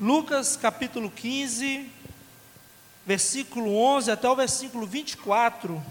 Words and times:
Lucas 0.00 0.56
capítulo 0.56 1.10
15, 1.10 1.86
versículo 3.04 3.76
11 3.76 4.10
até 4.10 4.30
o 4.30 4.34
versículo 4.34 4.86
24, 4.86 5.82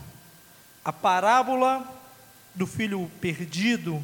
a 0.84 0.92
parábola 0.92 1.88
do 2.56 2.66
filho 2.66 3.12
perdido. 3.22 4.04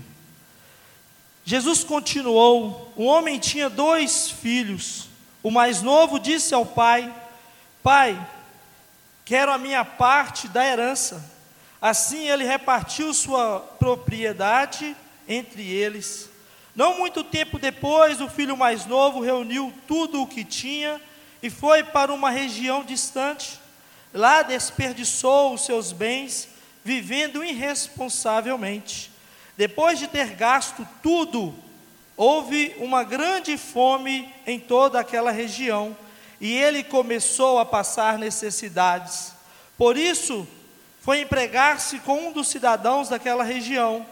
Jesus 1.44 1.84
continuou: 1.84 2.94
Um 2.96 3.06
homem 3.06 3.40
tinha 3.40 3.68
dois 3.68 4.30
filhos. 4.30 5.10
O 5.42 5.50
mais 5.50 5.82
novo 5.82 6.20
disse 6.20 6.54
ao 6.54 6.68
pai: 6.68 7.12
Pai, 7.82 8.30
quero 9.26 9.52
a 9.52 9.58
minha 9.58 9.84
parte 9.84 10.48
da 10.48 10.64
herança. 10.64 11.34
Assim 11.82 12.30
ele 12.30 12.44
repartiu 12.44 13.12
sua 13.12 13.60
propriedade 13.60 14.96
entre 15.28 15.68
eles. 15.68 16.30
Não 16.76 16.98
muito 16.98 17.24
tempo 17.24 17.58
depois, 17.58 18.20
o 18.20 18.28
filho 18.28 18.58
mais 18.58 18.86
novo 18.86 19.22
reuniu 19.22 19.74
tudo 19.88 20.22
o 20.22 20.28
que 20.28 20.44
tinha 20.44 21.00
e 21.42 21.50
foi 21.50 21.84
para 21.84 22.14
uma 22.14 22.30
região 22.30 22.84
distante. 22.84 23.60
Lá 24.14 24.42
desperdiçou 24.42 25.54
os 25.54 25.66
seus 25.66 25.92
bens, 25.92 26.50
vivendo 26.84 27.44
irresponsavelmente. 27.44 29.10
Depois 29.56 29.98
de 29.98 30.08
ter 30.08 30.36
gasto 30.36 30.86
tudo, 31.02 31.56
houve 32.18 32.76
uma 32.78 33.04
grande 33.04 33.58
fome 33.58 34.30
em 34.46 34.60
toda 34.60 35.00
aquela 35.00 35.32
região 35.32 35.96
e 36.42 36.52
ele 36.54 36.84
começou 36.84 37.58
a 37.58 37.66
passar 37.66 38.18
necessidades. 38.18 39.32
Por 39.78 39.98
isso, 39.98 40.46
foi 41.02 41.22
empregar-se 41.22 42.00
com 42.00 42.28
um 42.28 42.32
dos 42.32 42.48
cidadãos 42.48 43.10
daquela 43.10 43.44
região, 43.44 44.06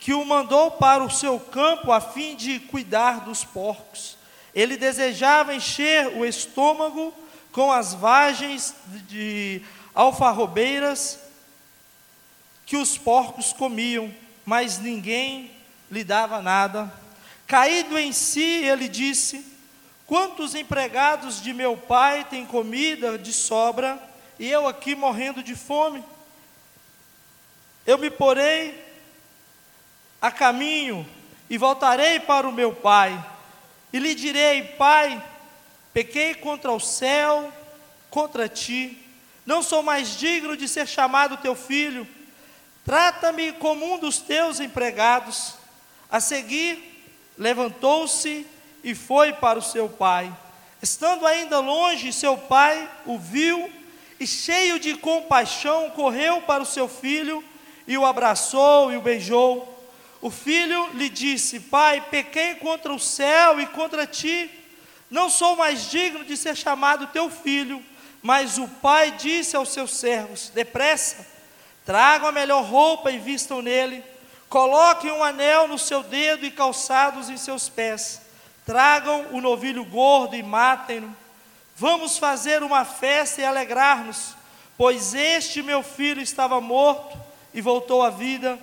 que 0.00 0.14
o 0.14 0.24
mandou 0.24 0.70
para 0.70 1.04
o 1.04 1.10
seu 1.10 1.38
campo 1.38 1.92
a 1.92 2.00
fim 2.00 2.34
de 2.34 2.58
cuidar 2.58 3.20
dos 3.20 3.44
porcos. 3.44 4.16
Ele 4.54 4.78
desejava 4.78 5.54
encher 5.54 6.16
o 6.16 6.24
estômago 6.24 7.12
com 7.52 7.70
as 7.70 7.92
vagens 7.92 8.74
de 9.06 9.62
alfarrobeiras 9.94 11.20
que 12.64 12.78
os 12.78 12.96
porcos 12.96 13.52
comiam, 13.52 14.12
mas 14.44 14.78
ninguém 14.78 15.50
lhe 15.90 16.02
dava 16.02 16.40
nada. 16.40 16.90
Caído 17.46 17.98
em 17.98 18.10
si, 18.10 18.64
ele 18.64 18.88
disse: 18.88 19.44
Quantos 20.06 20.54
empregados 20.54 21.42
de 21.42 21.52
meu 21.52 21.76
pai 21.76 22.24
têm 22.24 22.46
comida 22.46 23.18
de 23.18 23.34
sobra 23.34 24.00
e 24.38 24.48
eu 24.48 24.66
aqui 24.66 24.94
morrendo 24.94 25.42
de 25.42 25.54
fome? 25.54 26.02
Eu 27.86 27.98
me 27.98 28.10
porei 28.10 28.89
a 30.20 30.30
caminho 30.30 31.06
e 31.48 31.56
voltarei 31.58 32.20
para 32.20 32.48
o 32.48 32.52
meu 32.52 32.72
pai, 32.72 33.22
e 33.92 33.98
lhe 33.98 34.14
direi: 34.14 34.62
Pai, 34.62 35.22
pequei 35.92 36.34
contra 36.34 36.70
o 36.70 36.80
céu, 36.80 37.52
contra 38.08 38.48
ti, 38.48 38.98
não 39.46 39.62
sou 39.62 39.82
mais 39.82 40.16
digno 40.16 40.56
de 40.56 40.68
ser 40.68 40.86
chamado 40.86 41.36
teu 41.36 41.54
filho, 41.54 42.06
trata-me 42.84 43.52
como 43.52 43.94
um 43.94 43.98
dos 43.98 44.18
teus 44.18 44.60
empregados. 44.60 45.54
A 46.10 46.18
seguir, 46.18 47.04
levantou-se 47.38 48.46
e 48.82 48.94
foi 48.94 49.32
para 49.32 49.58
o 49.58 49.62
seu 49.62 49.88
pai. 49.88 50.32
Estando 50.82 51.26
ainda 51.26 51.60
longe, 51.60 52.12
seu 52.12 52.36
pai 52.36 52.88
o 53.06 53.18
viu 53.18 53.70
e, 54.18 54.26
cheio 54.26 54.78
de 54.78 54.96
compaixão, 54.96 55.90
correu 55.90 56.42
para 56.42 56.62
o 56.62 56.66
seu 56.66 56.88
filho 56.88 57.44
e 57.86 57.96
o 57.96 58.04
abraçou 58.04 58.92
e 58.92 58.96
o 58.96 59.00
beijou. 59.00 59.69
O 60.20 60.30
filho 60.30 60.90
lhe 60.94 61.08
disse: 61.08 61.60
Pai, 61.60 62.00
pequei 62.10 62.56
contra 62.56 62.92
o 62.92 62.98
céu 62.98 63.60
e 63.60 63.66
contra 63.66 64.06
ti, 64.06 64.50
não 65.10 65.30
sou 65.30 65.56
mais 65.56 65.90
digno 65.90 66.24
de 66.24 66.36
ser 66.36 66.56
chamado 66.56 67.06
teu 67.08 67.30
filho. 67.30 67.82
Mas 68.22 68.58
o 68.58 68.68
pai 68.68 69.12
disse 69.12 69.56
aos 69.56 69.70
seus 69.70 69.94
servos: 69.94 70.50
Depressa, 70.50 71.26
tragam 71.86 72.28
a 72.28 72.32
melhor 72.32 72.62
roupa 72.64 73.10
e 73.10 73.18
vistam 73.18 73.62
nele, 73.62 74.04
coloquem 74.48 75.10
um 75.10 75.24
anel 75.24 75.66
no 75.66 75.78
seu 75.78 76.02
dedo 76.02 76.44
e 76.44 76.50
calçados 76.50 77.30
em 77.30 77.38
seus 77.38 77.68
pés, 77.68 78.20
tragam 78.66 79.28
o 79.32 79.40
novilho 79.40 79.84
gordo 79.84 80.36
e 80.36 80.42
matem-no. 80.42 81.16
Vamos 81.74 82.18
fazer 82.18 82.62
uma 82.62 82.84
festa 82.84 83.40
e 83.40 83.44
alegrar-nos, 83.44 84.34
pois 84.76 85.14
este 85.14 85.62
meu 85.62 85.82
filho 85.82 86.20
estava 86.20 86.60
morto 86.60 87.18
e 87.54 87.62
voltou 87.62 88.02
à 88.02 88.10
vida, 88.10 88.58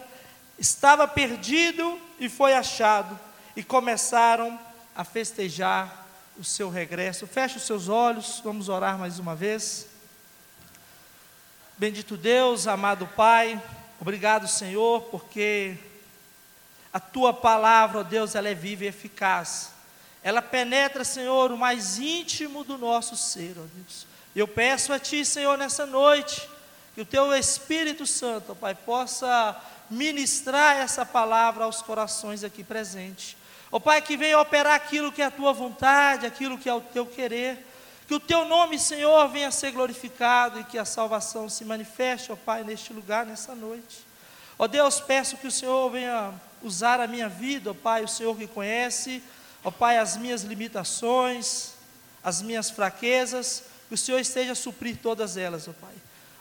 estava 0.57 1.07
perdido 1.07 1.99
e 2.19 2.29
foi 2.29 2.53
achado, 2.53 3.19
e 3.55 3.63
começaram 3.63 4.59
a 4.95 5.03
festejar 5.03 6.05
o 6.37 6.43
seu 6.43 6.69
regresso. 6.69 7.27
Feche 7.27 7.57
os 7.57 7.63
seus 7.63 7.89
olhos, 7.89 8.41
vamos 8.43 8.69
orar 8.69 8.97
mais 8.97 9.19
uma 9.19 9.35
vez. 9.35 9.87
Bendito 11.77 12.17
Deus, 12.17 12.67
amado 12.67 13.07
Pai, 13.15 13.61
obrigado, 13.99 14.47
Senhor, 14.47 15.01
porque 15.03 15.77
a 16.91 16.99
tua 16.99 17.33
palavra, 17.33 17.99
ó 17.99 18.03
Deus, 18.03 18.33
ela 18.33 18.49
é 18.49 18.55
viva 18.55 18.85
e 18.85 18.87
eficaz. 18.87 19.71
Ela 20.23 20.41
penetra, 20.41 21.03
Senhor, 21.03 21.51
o 21.51 21.57
mais 21.57 21.99
íntimo 21.99 22.63
do 22.63 22.77
nosso 22.77 23.15
ser, 23.15 23.55
ó 23.57 23.65
Deus. 23.75 24.07
Eu 24.35 24.47
peço 24.47 24.91
a 24.91 24.99
Ti, 24.99 25.23
Senhor, 25.23 25.57
nessa 25.57 25.85
noite, 25.85 26.49
que 26.95 27.01
o 27.01 27.05
teu 27.05 27.33
Espírito 27.33 28.05
Santo, 28.07 28.55
Pai, 28.55 28.73
possa 28.73 29.55
ministrar 29.89 30.77
essa 30.77 31.05
palavra 31.05 31.63
aos 31.63 31.81
corações 31.81 32.43
aqui 32.43 32.63
presentes. 32.63 33.37
Ó 33.71 33.79
Pai, 33.79 34.01
que 34.01 34.15
venha 34.15 34.39
operar 34.39 34.75
aquilo 34.75 35.11
que 35.11 35.21
é 35.21 35.25
a 35.25 35.31
tua 35.31 35.51
vontade, 35.53 36.25
aquilo 36.25 36.57
que 36.57 36.69
é 36.69 36.73
o 36.73 36.81
teu 36.81 37.05
querer. 37.05 37.65
Que 38.07 38.15
o 38.15 38.19
teu 38.19 38.45
nome, 38.45 38.79
Senhor, 38.79 39.27
venha 39.27 39.51
ser 39.51 39.71
glorificado 39.71 40.59
e 40.59 40.63
que 40.63 40.77
a 40.77 40.85
salvação 40.85 41.49
se 41.49 41.65
manifeste, 41.65 42.31
ó 42.31 42.37
Pai, 42.37 42.63
neste 42.63 42.93
lugar, 42.93 43.25
nessa 43.25 43.53
noite. 43.53 44.05
Ó 44.57 44.65
Deus, 44.65 45.01
peço 45.01 45.35
que 45.35 45.47
o 45.47 45.51
Senhor 45.51 45.89
venha 45.89 46.33
usar 46.63 47.01
a 47.01 47.07
minha 47.07 47.27
vida, 47.27 47.71
ó 47.71 47.73
Pai, 47.73 48.03
o 48.03 48.07
Senhor 48.07 48.35
que 48.37 48.47
conhece, 48.47 49.21
ó 49.61 49.69
Pai, 49.69 49.97
as 49.97 50.15
minhas 50.15 50.43
limitações, 50.43 51.73
as 52.23 52.41
minhas 52.41 52.69
fraquezas, 52.69 53.63
que 53.89 53.93
o 53.93 53.97
Senhor 53.97 54.19
esteja 54.19 54.53
a 54.53 54.55
suprir 54.55 54.97
todas 55.01 55.35
elas, 55.35 55.67
ó 55.67 55.73
Pai. 55.73 55.93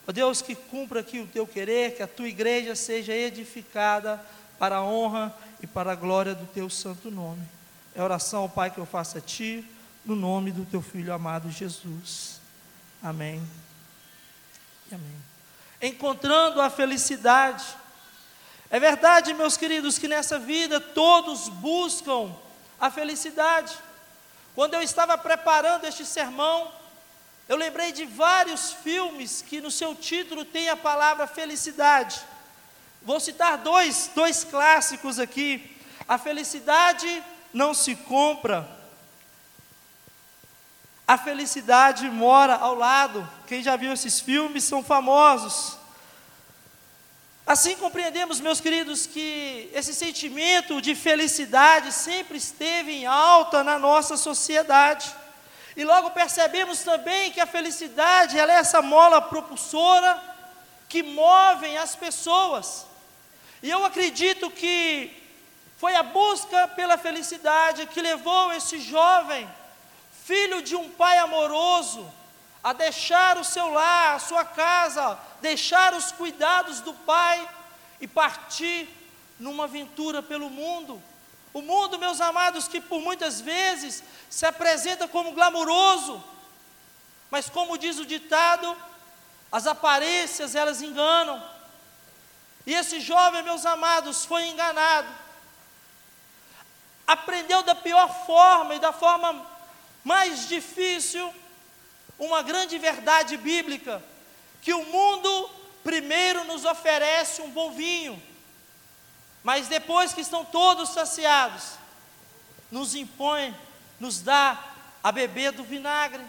Ó 0.06 0.12
Deus, 0.12 0.40
que 0.40 0.54
cumpra 0.54 1.00
aqui 1.00 1.18
o 1.18 1.26
teu 1.26 1.46
querer, 1.46 1.96
que 1.96 2.02
a 2.02 2.06
tua 2.06 2.28
igreja 2.28 2.76
seja 2.76 3.12
edificada 3.12 4.24
para 4.58 4.76
a 4.76 4.84
honra 4.84 5.34
e 5.60 5.66
para 5.66 5.92
a 5.92 5.96
glória 5.96 6.34
do 6.34 6.46
teu 6.46 6.70
santo 6.70 7.10
nome. 7.10 7.42
É 7.94 8.02
oração, 8.02 8.48
Pai, 8.48 8.70
que 8.70 8.78
eu 8.78 8.86
faço 8.86 9.18
a 9.18 9.20
ti, 9.20 9.64
no 10.04 10.14
nome 10.14 10.52
do 10.52 10.64
teu 10.64 10.80
filho 10.80 11.12
amado 11.12 11.50
Jesus. 11.50 12.40
Amém. 13.02 13.42
Amém. 14.92 15.16
Encontrando 15.82 16.60
a 16.60 16.70
felicidade. 16.70 17.64
É 18.70 18.78
verdade, 18.78 19.34
meus 19.34 19.56
queridos, 19.56 19.98
que 19.98 20.08
nessa 20.08 20.38
vida 20.38 20.80
todos 20.80 21.48
buscam 21.48 22.34
a 22.80 22.90
felicidade. 22.90 23.76
Quando 24.54 24.74
eu 24.74 24.82
estava 24.82 25.18
preparando 25.18 25.84
este 25.84 26.04
sermão, 26.04 26.72
eu 27.48 27.56
lembrei 27.56 27.92
de 27.92 28.04
vários 28.04 28.72
filmes 28.72 29.40
que 29.40 29.60
no 29.60 29.70
seu 29.70 29.94
título 29.94 30.44
tem 30.44 30.68
a 30.68 30.76
palavra 30.76 31.26
felicidade. 31.28 32.20
Vou 33.02 33.20
citar 33.20 33.58
dois, 33.58 34.10
dois 34.14 34.42
clássicos 34.42 35.20
aqui. 35.20 35.76
A 36.08 36.18
felicidade 36.18 37.22
não 37.52 37.72
se 37.72 37.94
compra. 37.94 38.68
A 41.06 41.16
felicidade 41.16 42.10
mora 42.10 42.56
ao 42.56 42.74
lado. 42.74 43.28
Quem 43.46 43.62
já 43.62 43.76
viu 43.76 43.92
esses 43.92 44.18
filmes 44.18 44.64
são 44.64 44.82
famosos. 44.82 45.78
Assim 47.46 47.76
compreendemos, 47.76 48.40
meus 48.40 48.60
queridos, 48.60 49.06
que 49.06 49.70
esse 49.72 49.94
sentimento 49.94 50.82
de 50.82 50.96
felicidade 50.96 51.92
sempre 51.92 52.38
esteve 52.38 52.90
em 52.90 53.06
alta 53.06 53.62
na 53.62 53.78
nossa 53.78 54.16
sociedade. 54.16 55.14
E 55.76 55.84
logo 55.84 56.10
percebemos 56.10 56.82
também 56.82 57.30
que 57.30 57.40
a 57.40 57.46
felicidade 57.46 58.38
é 58.38 58.50
essa 58.50 58.80
mola 58.80 59.20
propulsora 59.20 60.18
que 60.88 61.02
move 61.02 61.76
as 61.76 61.94
pessoas. 61.94 62.86
E 63.62 63.70
eu 63.70 63.84
acredito 63.84 64.50
que 64.50 65.12
foi 65.76 65.94
a 65.94 66.02
busca 66.02 66.68
pela 66.68 66.96
felicidade 66.96 67.86
que 67.86 68.00
levou 68.00 68.52
esse 68.52 68.80
jovem, 68.80 69.46
filho 70.24 70.62
de 70.62 70.74
um 70.74 70.88
pai 70.88 71.18
amoroso, 71.18 72.10
a 72.64 72.72
deixar 72.72 73.36
o 73.36 73.44
seu 73.44 73.68
lar, 73.68 74.14
a 74.14 74.18
sua 74.18 74.44
casa, 74.44 75.18
deixar 75.42 75.92
os 75.94 76.10
cuidados 76.10 76.80
do 76.80 76.94
pai 76.94 77.46
e 78.00 78.08
partir 78.08 78.88
numa 79.38 79.64
aventura 79.64 80.22
pelo 80.22 80.48
mundo. 80.48 81.02
O 81.56 81.62
mundo, 81.62 81.98
meus 81.98 82.20
amados, 82.20 82.68
que 82.68 82.82
por 82.82 83.00
muitas 83.00 83.40
vezes 83.40 84.02
se 84.28 84.44
apresenta 84.44 85.08
como 85.08 85.32
glamouroso, 85.32 86.22
mas 87.30 87.48
como 87.48 87.78
diz 87.78 87.98
o 87.98 88.04
ditado, 88.04 88.76
as 89.50 89.66
aparências 89.66 90.54
elas 90.54 90.82
enganam. 90.82 91.42
E 92.66 92.74
esse 92.74 93.00
jovem, 93.00 93.42
meus 93.42 93.64
amados, 93.64 94.26
foi 94.26 94.48
enganado. 94.48 95.08
Aprendeu 97.06 97.62
da 97.62 97.74
pior 97.74 98.26
forma 98.26 98.74
e 98.74 98.78
da 98.78 98.92
forma 98.92 99.46
mais 100.04 100.46
difícil, 100.46 101.32
uma 102.18 102.42
grande 102.42 102.76
verdade 102.76 103.38
bíblica, 103.38 104.04
que 104.60 104.74
o 104.74 104.84
mundo 104.84 105.50
primeiro 105.82 106.44
nos 106.44 106.66
oferece 106.66 107.40
um 107.40 107.50
bom 107.50 107.70
vinho, 107.70 108.22
mas 109.46 109.68
depois 109.68 110.12
que 110.12 110.22
estão 110.22 110.44
todos 110.44 110.88
saciados, 110.88 111.74
nos 112.68 112.96
impõe, 112.96 113.54
nos 114.00 114.20
dá 114.20 114.60
a 115.00 115.12
beber 115.12 115.52
do 115.52 115.62
vinagre. 115.62 116.26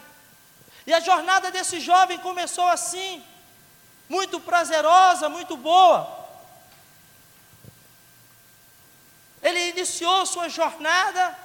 E 0.86 0.94
a 0.94 1.00
jornada 1.00 1.50
desse 1.50 1.80
jovem 1.80 2.16
começou 2.18 2.68
assim, 2.68 3.20
muito 4.08 4.38
prazerosa, 4.38 5.28
muito 5.28 5.56
boa. 5.56 6.28
Ele 9.42 9.70
iniciou 9.70 10.24
sua 10.24 10.48
jornada 10.48 11.36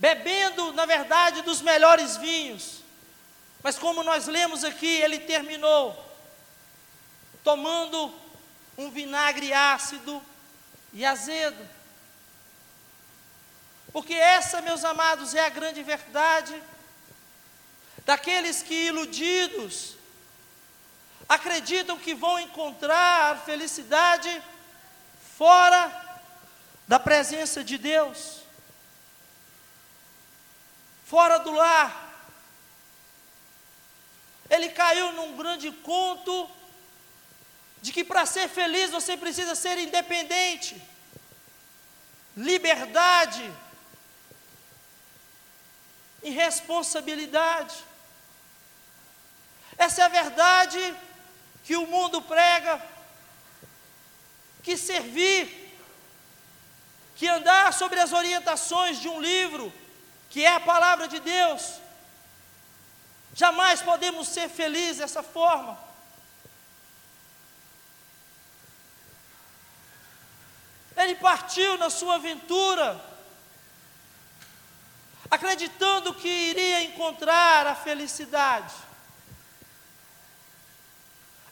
bebendo, 0.00 0.72
na 0.72 0.86
verdade, 0.86 1.40
dos 1.42 1.60
melhores 1.60 2.16
vinhos. 2.16 2.82
Mas 3.62 3.78
como 3.78 4.02
nós 4.02 4.26
lemos 4.26 4.64
aqui, 4.64 4.96
ele 5.02 5.20
terminou 5.20 6.04
tomando 7.44 8.12
um 8.76 8.90
vinagre 8.90 9.52
ácido 9.52 10.20
e 10.96 11.04
azedo. 11.04 11.68
Porque 13.92 14.14
essa, 14.14 14.62
meus 14.62 14.82
amados, 14.82 15.34
é 15.34 15.44
a 15.44 15.50
grande 15.50 15.82
verdade 15.82 16.60
daqueles 18.06 18.62
que 18.62 18.86
iludidos 18.86 19.94
acreditam 21.28 21.98
que 21.98 22.14
vão 22.14 22.40
encontrar 22.40 23.44
felicidade 23.44 24.42
fora 25.36 25.82
da 26.88 26.98
presença 26.98 27.62
de 27.62 27.76
Deus, 27.76 28.40
fora 31.04 31.38
do 31.38 31.50
lar. 31.50 32.04
Ele 34.48 34.70
caiu 34.70 35.12
num 35.12 35.36
grande 35.36 35.70
conto 35.70 36.48
de 37.80 37.92
que 37.92 38.02
para 38.04 38.26
ser 38.26 38.48
feliz 38.48 38.90
você 38.90 39.16
precisa 39.16 39.54
ser 39.54 39.78
independente, 39.78 40.80
liberdade 42.36 43.52
e 46.22 46.30
responsabilidade. 46.30 47.74
Essa 49.78 50.02
é 50.02 50.04
a 50.04 50.08
verdade 50.08 50.96
que 51.64 51.76
o 51.76 51.86
mundo 51.86 52.22
prega, 52.22 52.82
que 54.62 54.76
servir, 54.76 55.66
que 57.14 57.28
andar 57.28 57.72
sobre 57.72 58.00
as 58.00 58.12
orientações 58.12 59.00
de 59.00 59.08
um 59.08 59.20
livro, 59.20 59.72
que 60.28 60.44
é 60.44 60.52
a 60.52 60.60
palavra 60.60 61.08
de 61.08 61.20
Deus, 61.20 61.74
jamais 63.34 63.80
podemos 63.82 64.28
ser 64.28 64.48
felizes 64.48 64.98
dessa 64.98 65.22
forma. 65.22 65.85
Ele 71.06 71.14
partiu 71.14 71.78
na 71.78 71.88
sua 71.88 72.16
aventura, 72.16 73.00
acreditando 75.30 76.12
que 76.12 76.28
iria 76.28 76.82
encontrar 76.82 77.64
a 77.64 77.76
felicidade, 77.76 78.74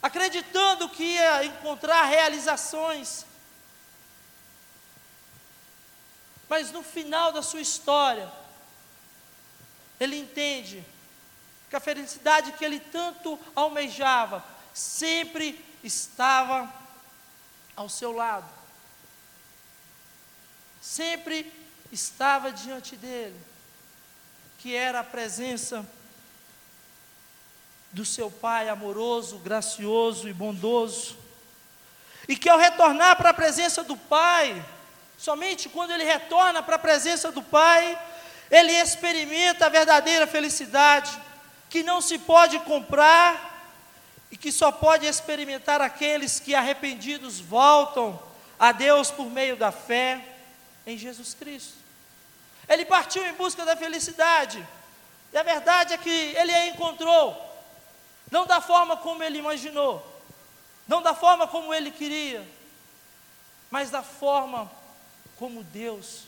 acreditando 0.03 0.89
que 0.89 1.03
ia 1.03 1.45
encontrar 1.45 2.03
realizações, 2.03 3.25
mas 6.49 6.69
no 6.73 6.83
final 6.83 7.31
da 7.31 7.41
sua 7.41 7.61
história, 7.61 8.29
ele 9.97 10.17
entende 10.17 10.85
que 11.69 11.77
a 11.77 11.79
felicidade 11.79 12.51
que 12.51 12.65
ele 12.65 12.81
tanto 12.81 13.39
almejava 13.55 14.43
sempre 14.73 15.63
estava 15.81 16.69
ao 17.73 17.87
seu 17.87 18.11
lado 18.11 18.64
sempre 20.85 21.51
estava 21.91 22.51
diante 22.51 22.95
dele, 22.95 23.35
que 24.59 24.75
era 24.75 24.99
a 24.99 25.03
presença 25.03 25.83
do 27.91 28.05
seu 28.05 28.29
Pai 28.29 28.69
amoroso, 28.69 29.39
gracioso 29.39 30.29
e 30.29 30.33
bondoso, 30.33 31.17
e 32.27 32.35
que 32.35 32.47
ao 32.47 32.59
retornar 32.59 33.15
para 33.15 33.31
a 33.31 33.33
presença 33.33 33.83
do 33.83 33.97
Pai, 33.97 34.63
somente 35.17 35.67
quando 35.69 35.89
ele 35.89 36.03
retorna 36.03 36.61
para 36.61 36.75
a 36.75 36.79
presença 36.79 37.31
do 37.31 37.41
Pai, 37.41 37.99
ele 38.51 38.71
experimenta 38.73 39.65
a 39.65 39.69
verdadeira 39.69 40.27
felicidade, 40.27 41.19
que 41.67 41.81
não 41.81 41.99
se 41.99 42.19
pode 42.19 42.59
comprar 42.59 43.73
e 44.29 44.37
que 44.37 44.51
só 44.51 44.71
pode 44.71 45.07
experimentar 45.07 45.81
aqueles 45.81 46.39
que 46.39 46.53
arrependidos 46.53 47.39
voltam 47.39 48.21
a 48.59 48.71
Deus 48.71 49.09
por 49.09 49.31
meio 49.31 49.57
da 49.57 49.71
fé 49.71 50.34
em 50.85 50.97
Jesus 50.97 51.33
Cristo. 51.33 51.73
Ele 52.67 52.85
partiu 52.85 53.25
em 53.25 53.33
busca 53.33 53.65
da 53.65 53.75
felicidade. 53.75 54.65
E 55.31 55.37
a 55.37 55.43
verdade 55.43 55.93
é 55.93 55.97
que 55.97 56.09
ele 56.09 56.51
a 56.51 56.67
encontrou, 56.67 57.35
não 58.31 58.45
da 58.45 58.61
forma 58.61 58.95
como 58.97 59.23
ele 59.23 59.37
imaginou, 59.37 60.03
não 60.87 61.01
da 61.01 61.13
forma 61.13 61.47
como 61.47 61.73
ele 61.73 61.91
queria, 61.91 62.47
mas 63.69 63.89
da 63.89 64.01
forma 64.01 64.71
como 65.37 65.63
Deus 65.63 66.21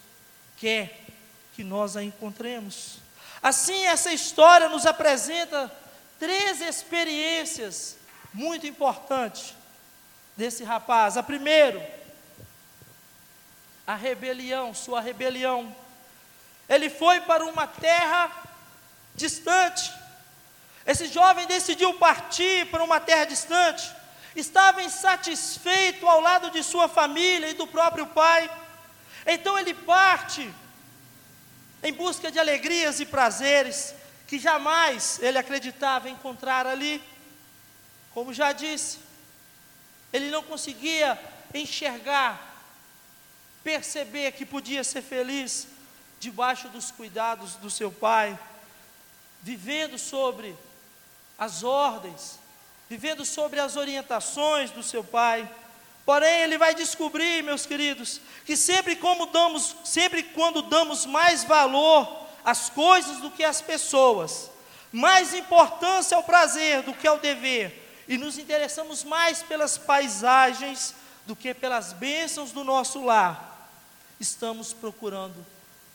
quer 0.58 1.00
que 1.56 1.64
nós 1.64 1.96
a 1.96 2.04
encontremos. 2.04 2.98
Assim, 3.42 3.86
essa 3.86 4.12
história 4.12 4.68
nos 4.68 4.86
apresenta 4.86 5.72
três 6.20 6.60
experiências 6.60 7.98
muito 8.34 8.68
importantes 8.68 9.54
desse 10.36 10.64
rapaz. 10.64 11.18
A 11.18 11.24
primeira, 11.24 11.80
a 13.88 13.96
rebelião, 13.96 14.74
sua 14.74 15.00
rebelião. 15.00 15.74
Ele 16.68 16.90
foi 16.90 17.22
para 17.22 17.46
uma 17.46 17.66
terra 17.66 18.30
distante. 19.16 19.90
Esse 20.86 21.08
jovem 21.08 21.48
decidiu 21.48 21.94
partir 21.94 22.68
para 22.68 22.84
uma 22.84 23.00
terra 23.00 23.24
distante. 23.24 23.90
Estava 24.36 24.84
insatisfeito 24.84 26.06
ao 26.06 26.20
lado 26.20 26.52
de 26.52 26.62
sua 26.62 26.90
família 26.90 27.50
e 27.50 27.54
do 27.54 27.66
próprio 27.66 28.06
pai. 28.08 28.52
Então 29.26 29.58
ele 29.58 29.74
parte 29.74 30.54
em 31.82 31.94
busca 31.94 32.30
de 32.30 32.40
alegrias 32.40 33.00
e 33.00 33.06
prazeres 33.06 33.96
que 34.28 34.38
jamais 34.38 35.20
ele 35.22 35.38
acreditava 35.38 36.10
encontrar 36.10 36.68
ali. 36.68 37.02
Como 38.14 38.34
já 38.34 38.52
disse, 38.52 39.00
ele 40.12 40.30
não 40.30 40.44
conseguia 40.44 41.18
enxergar 41.54 42.47
perceber 43.68 44.32
que 44.32 44.46
podia 44.46 44.82
ser 44.82 45.02
feliz 45.02 45.68
debaixo 46.22 46.70
dos 46.70 46.90
cuidados 46.90 47.56
do 47.56 47.70
seu 47.70 47.92
pai, 47.92 48.40
vivendo 49.44 50.00
sobre 50.00 50.56
as 51.38 51.64
ordens, 51.64 52.40
vivendo 52.90 53.26
sobre 53.26 53.60
as 53.60 53.76
orientações 53.76 54.72
do 54.72 54.82
seu 54.82 55.04
pai. 55.04 55.46
Porém, 56.06 56.44
ele 56.44 56.58
vai 56.58 56.74
descobrir, 56.74 57.44
meus 57.44 57.66
queridos, 57.66 58.22
que 58.46 58.56
sempre 58.56 58.96
como 58.96 59.26
damos, 59.26 59.76
sempre 59.84 60.24
quando 60.24 60.62
damos 60.62 61.06
mais 61.06 61.44
valor 61.44 62.26
às 62.46 62.70
coisas 62.70 63.18
do 63.18 63.30
que 63.30 63.44
às 63.44 63.60
pessoas, 63.60 64.50
mais 64.94 65.34
importância 65.34 66.16
ao 66.16 66.24
prazer 66.24 66.84
do 66.84 66.94
que 66.94 67.06
ao 67.06 67.20
dever, 67.20 68.06
e 68.08 68.18
nos 68.18 68.38
interessamos 68.38 69.04
mais 69.04 69.44
pelas 69.44 69.78
paisagens 69.78 70.96
do 71.26 71.36
que 71.36 71.54
pelas 71.54 71.92
bênçãos 71.92 72.54
do 72.54 72.64
nosso 72.64 73.04
lar, 73.04 73.57
estamos 74.20 74.74
procurando 74.74 75.46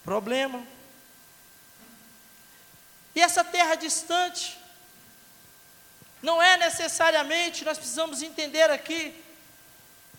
problema. 0.05 0.62
E 3.14 3.21
essa 3.21 3.45
terra 3.45 3.75
distante, 3.75 4.59
não 6.23 6.41
é 6.43 6.57
necessariamente, 6.57 7.64
nós 7.64 7.79
precisamos 7.79 8.23
entender 8.23 8.71
aqui, 8.71 9.23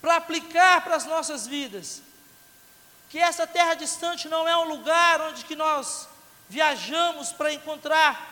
para 0.02 0.18
aplicar 0.18 0.84
para 0.84 0.96
as 0.96 1.06
nossas 1.06 1.48
vidas, 1.48 2.02
que 3.10 3.18
essa 3.18 3.48
terra 3.48 3.74
distante 3.74 4.28
não 4.28 4.48
é 4.48 4.58
um 4.58 4.66
lugar 4.66 5.22
onde 5.22 5.46
que 5.46 5.56
nós 5.56 6.08
viajamos 6.50 7.32
para 7.32 7.54
encontrar. 7.54 8.32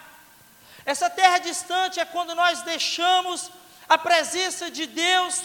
Essa 0.86 1.10
terra 1.10 1.38
distante 1.38 2.00
é 2.00 2.06
quando 2.06 2.36
nós 2.36 2.62
deixamos 2.64 3.50
a 3.88 3.98
presença 3.98 4.70
de 4.70 4.86
Deus 4.86 5.44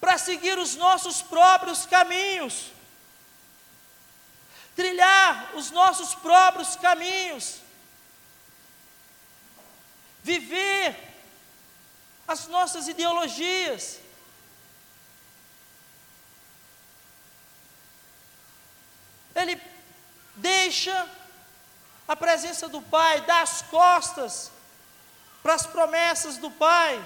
para 0.00 0.18
seguir 0.18 0.58
os 0.58 0.74
nossos 0.74 1.22
próprios 1.22 1.86
caminhos 1.86 2.72
trilhar 4.74 5.54
os 5.54 5.70
nossos 5.70 6.14
próprios 6.14 6.76
caminhos, 6.76 7.60
viver 10.22 10.96
as 12.26 12.46
nossas 12.46 12.88
ideologias. 12.88 13.98
Ele 19.34 19.60
deixa 20.36 21.08
a 22.06 22.16
presença 22.16 22.68
do 22.68 22.80
Pai, 22.82 23.20
dá 23.22 23.42
as 23.42 23.62
costas 23.62 24.50
para 25.42 25.54
as 25.54 25.66
promessas 25.66 26.36
do 26.36 26.50
Pai 26.50 27.04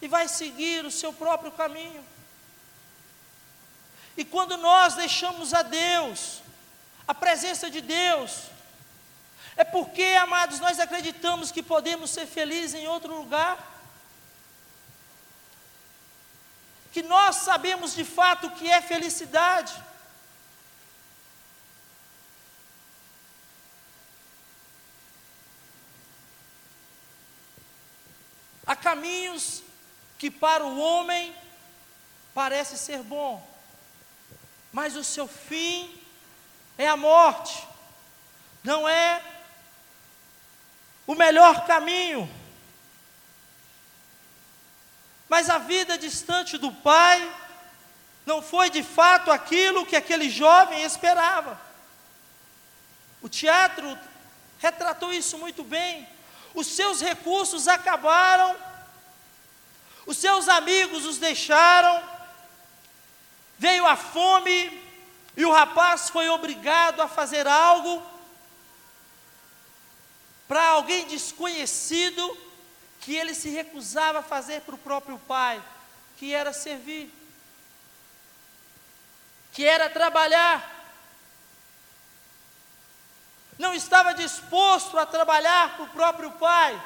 e 0.00 0.08
vai 0.08 0.28
seguir 0.28 0.84
o 0.84 0.90
seu 0.90 1.12
próprio 1.12 1.50
caminho. 1.52 2.04
E 4.18 4.24
quando 4.24 4.56
nós 4.56 4.94
deixamos 4.96 5.54
a 5.54 5.62
Deus, 5.62 6.42
a 7.06 7.14
presença 7.14 7.70
de 7.70 7.80
Deus, 7.80 8.50
é 9.56 9.62
porque, 9.62 10.02
amados, 10.20 10.58
nós 10.58 10.80
acreditamos 10.80 11.52
que 11.52 11.62
podemos 11.62 12.10
ser 12.10 12.26
felizes 12.26 12.74
em 12.74 12.88
outro 12.88 13.14
lugar. 13.14 13.56
Que 16.92 17.00
nós 17.00 17.36
sabemos 17.36 17.94
de 17.94 18.04
fato 18.04 18.48
o 18.48 18.50
que 18.50 18.68
é 18.68 18.82
felicidade. 18.82 19.72
Há 28.66 28.74
caminhos 28.74 29.62
que 30.18 30.28
para 30.28 30.66
o 30.66 30.78
homem 30.78 31.32
parece 32.34 32.76
ser 32.76 33.02
bom, 33.02 33.47
mas 34.72 34.96
o 34.96 35.04
seu 35.04 35.26
fim 35.26 35.94
é 36.76 36.88
a 36.88 36.96
morte, 36.96 37.66
não 38.62 38.88
é 38.88 39.22
o 41.06 41.14
melhor 41.14 41.66
caminho. 41.66 42.28
Mas 45.28 45.50
a 45.50 45.58
vida 45.58 45.98
distante 45.98 46.56
do 46.56 46.72
Pai 46.72 47.34
não 48.24 48.42
foi 48.42 48.70
de 48.70 48.82
fato 48.82 49.30
aquilo 49.30 49.86
que 49.86 49.96
aquele 49.96 50.28
jovem 50.30 50.82
esperava. 50.82 51.60
O 53.20 53.28
teatro 53.28 53.98
retratou 54.58 55.12
isso 55.12 55.38
muito 55.38 55.64
bem 55.64 56.08
os 56.58 56.66
seus 56.66 57.00
recursos 57.00 57.68
acabaram, 57.68 58.56
os 60.06 60.16
seus 60.16 60.48
amigos 60.48 61.04
os 61.04 61.18
deixaram, 61.18 62.02
veio 63.58 63.86
a 63.86 63.96
fome 63.96 64.82
e 65.36 65.44
o 65.44 65.52
rapaz 65.52 66.10
foi 66.10 66.28
obrigado 66.28 67.00
a 67.00 67.08
fazer 67.08 67.46
algo 67.46 68.02
para 70.46 70.64
alguém 70.68 71.06
desconhecido 71.06 72.36
que 73.00 73.14
ele 73.14 73.34
se 73.34 73.48
recusava 73.50 74.20
a 74.20 74.22
fazer 74.22 74.62
para 74.62 74.74
o 74.74 74.78
próprio 74.78 75.18
pai, 75.18 75.62
que 76.16 76.32
era 76.32 76.52
servir, 76.52 77.12
que 79.52 79.64
era 79.64 79.90
trabalhar 79.90 80.78
não 83.58 83.74
estava 83.74 84.14
disposto 84.14 84.96
a 84.96 85.04
trabalhar 85.04 85.74
para 85.74 85.84
o 85.84 85.88
próprio 85.88 86.30
pai, 86.32 86.80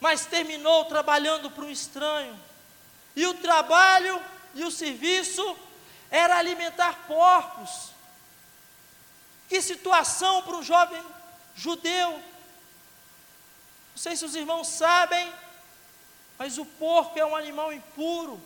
mas 0.00 0.24
terminou 0.24 0.84
trabalhando 0.84 1.50
para 1.50 1.64
um 1.64 1.70
estranho. 1.70 2.38
E 3.16 3.26
o 3.26 3.34
trabalho 3.34 4.22
e 4.60 4.64
o 4.64 4.70
serviço 4.70 5.56
era 6.10 6.36
alimentar 6.36 7.06
porcos. 7.06 7.90
Que 9.48 9.60
situação 9.60 10.42
para 10.42 10.56
um 10.56 10.62
jovem 10.62 11.02
judeu. 11.54 12.12
Não 12.12 13.96
sei 13.96 14.16
se 14.16 14.24
os 14.24 14.34
irmãos 14.34 14.68
sabem, 14.68 15.32
mas 16.38 16.58
o 16.58 16.64
porco 16.64 17.18
é 17.18 17.24
um 17.24 17.36
animal 17.36 17.72
impuro. 17.72 18.40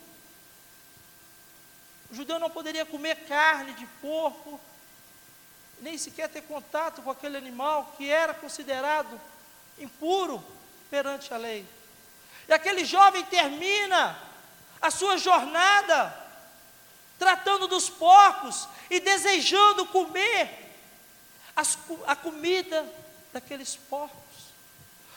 O 2.11 2.15
judeu 2.15 2.39
não 2.39 2.51
poderia 2.51 2.85
comer 2.85 3.25
carne 3.27 3.73
de 3.75 3.87
porco, 4.03 4.61
nem 5.81 5.97
sequer 5.97 6.29
ter 6.29 6.43
contato 6.43 7.03
com 7.03 7.11
aquele 7.11 7.37
animal 7.37 7.95
que 7.97 8.11
era 8.11 8.35
considerado 8.35 9.21
impuro 9.79 10.45
perante 10.91 11.33
a 11.33 11.37
lei. 11.37 11.65
E 12.49 12.53
aquele 12.53 12.85
jovem 12.85 13.25
termina 13.27 14.30
a 14.81 14.91
sua 14.91 15.17
jornada 15.17 16.17
tratando 17.19 17.69
dos 17.69 17.91
porcos 17.91 18.67
e 18.89 18.99
desejando 18.99 19.87
comer 19.87 20.73
as, 21.55 21.77
a 22.07 22.17
comida 22.17 22.87
daqueles 23.33 23.77
porcos. 23.77 24.19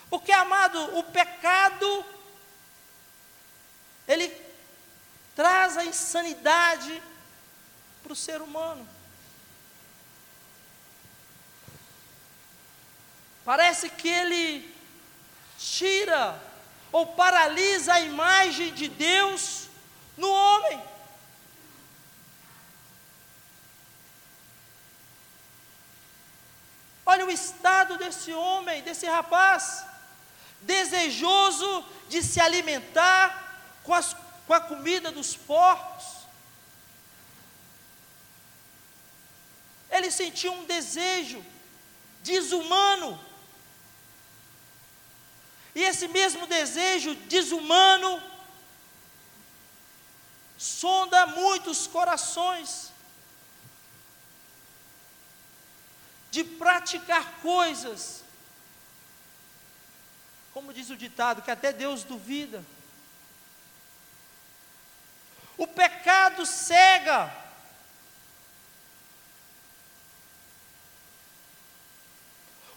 Porque, 0.09 0.31
amado, 0.31 0.97
o 0.97 1.03
pecado, 1.03 2.05
ele 4.07 4.29
traz 5.35 5.77
a 5.77 5.85
insanidade 5.85 7.01
para 8.03 8.13
o 8.13 8.15
ser 8.15 8.41
humano. 8.41 8.87
Parece 13.45 13.89
que 13.89 14.07
ele 14.07 14.73
tira 15.57 16.39
ou 16.93 17.07
paralisa 17.07 17.95
a 17.95 17.99
imagem 17.99 18.71
de 18.71 18.87
Deus 18.87 19.67
no 20.15 20.29
homem. 20.29 20.79
Olha 27.03 27.25
o 27.25 27.31
estado 27.31 27.97
desse 27.97 28.31
homem, 28.31 28.83
desse 28.83 29.07
rapaz, 29.07 29.83
desejoso 30.61 31.83
de 32.07 32.21
se 32.21 32.39
alimentar 32.39 33.59
com, 33.83 33.93
as, 33.93 34.15
com 34.45 34.53
a 34.53 34.61
comida 34.61 35.11
dos 35.11 35.35
porcos. 35.35 36.05
Ele 39.89 40.11
sentiu 40.11 40.53
um 40.53 40.65
desejo 40.65 41.43
desumano 42.21 43.19
e 45.75 45.81
esse 45.81 46.07
mesmo 46.07 46.45
desejo 46.45 47.15
desumano 47.15 48.21
sonda 50.57 51.25
muitos 51.25 51.87
corações 51.87 52.91
de 56.31 56.43
praticar 56.43 57.39
coisas, 57.41 58.23
como 60.53 60.73
diz 60.73 60.89
o 60.89 60.95
ditado, 60.95 61.41
que 61.41 61.51
até 61.51 61.73
Deus 61.73 62.03
duvida. 62.03 62.63
O 65.57 65.67
pecado 65.67 66.45
cega. 66.45 67.31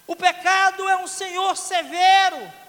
O 0.07 0.15
pecado 0.15 0.88
é 0.88 0.97
um 0.97 1.07
Senhor 1.07 1.57
severo. 1.57 2.65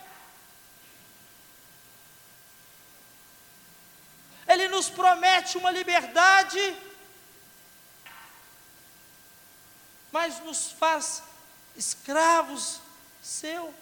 Ele 4.47 4.67
nos 4.69 4.89
promete 4.89 5.57
uma 5.57 5.71
liberdade, 5.71 6.75
mas 10.11 10.39
nos 10.39 10.71
faz 10.71 11.21
escravos 11.75 12.79
seu. 13.21 13.73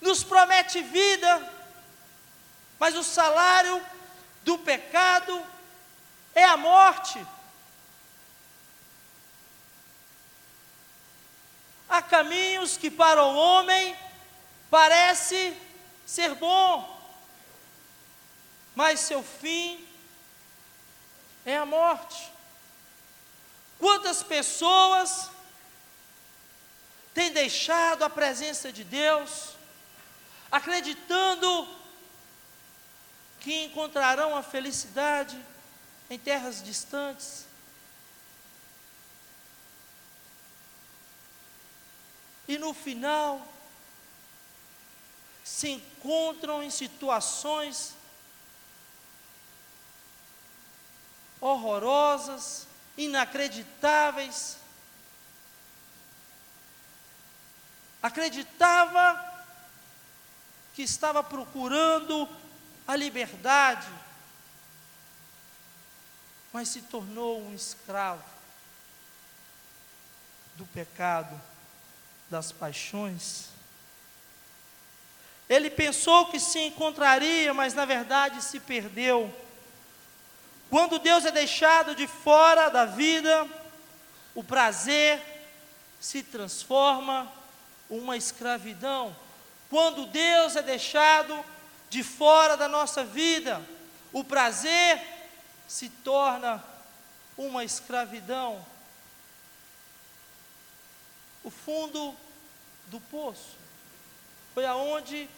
Nos 0.00 0.22
promete 0.22 0.80
vida, 0.82 1.52
mas 2.78 2.96
o 2.96 3.02
salário 3.02 3.84
do 4.42 4.58
pecado 4.58 5.44
é 6.34 6.44
a 6.44 6.56
morte. 6.56 7.24
Há 11.88 12.00
caminhos 12.00 12.76
que 12.76 12.90
para 12.90 13.22
o 13.22 13.36
homem 13.36 13.96
parece 14.70 15.54
ser 16.06 16.34
bom, 16.36 17.01
mas 18.74 19.00
seu 19.00 19.22
fim 19.22 19.86
é 21.44 21.56
a 21.56 21.66
morte. 21.66 22.30
Quantas 23.78 24.22
pessoas 24.22 25.30
têm 27.12 27.32
deixado 27.32 28.04
a 28.04 28.10
presença 28.10 28.72
de 28.72 28.84
Deus, 28.84 29.56
acreditando 30.50 31.68
que 33.40 33.64
encontrarão 33.64 34.36
a 34.36 34.42
felicidade 34.42 35.38
em 36.08 36.18
terras 36.18 36.62
distantes? 36.62 37.44
E 42.46 42.56
no 42.58 42.72
final, 42.72 43.46
se 45.42 45.70
encontram 45.70 46.62
em 46.62 46.70
situações 46.70 47.94
horrorosas, 51.42 52.68
inacreditáveis. 52.96 54.56
Acreditava 58.00 59.32
que 60.72 60.82
estava 60.82 61.22
procurando 61.22 62.28
a 62.86 62.94
liberdade, 62.94 63.88
mas 66.52 66.68
se 66.68 66.82
tornou 66.82 67.42
um 67.42 67.54
escravo. 67.54 68.30
do 70.54 70.66
pecado, 70.66 71.40
das 72.28 72.52
paixões. 72.52 73.46
Ele 75.48 75.70
pensou 75.70 76.26
que 76.26 76.38
se 76.38 76.58
encontraria, 76.58 77.54
mas 77.54 77.72
na 77.72 77.86
verdade 77.86 78.42
se 78.42 78.60
perdeu. 78.60 79.34
Quando 80.72 80.98
Deus 80.98 81.26
é 81.26 81.30
deixado 81.30 81.94
de 81.94 82.06
fora 82.06 82.70
da 82.70 82.86
vida, 82.86 83.46
o 84.34 84.42
prazer 84.42 85.20
se 86.00 86.22
transforma 86.22 87.30
uma 87.90 88.16
escravidão. 88.16 89.14
Quando 89.68 90.06
Deus 90.06 90.56
é 90.56 90.62
deixado 90.62 91.44
de 91.90 92.02
fora 92.02 92.56
da 92.56 92.68
nossa 92.68 93.04
vida, 93.04 93.60
o 94.14 94.24
prazer 94.24 94.98
se 95.68 95.90
torna 95.90 96.64
uma 97.36 97.62
escravidão. 97.62 98.64
O 101.44 101.50
fundo 101.50 102.16
do 102.86 102.98
poço 102.98 103.58
foi 104.54 104.64
aonde 104.64 105.28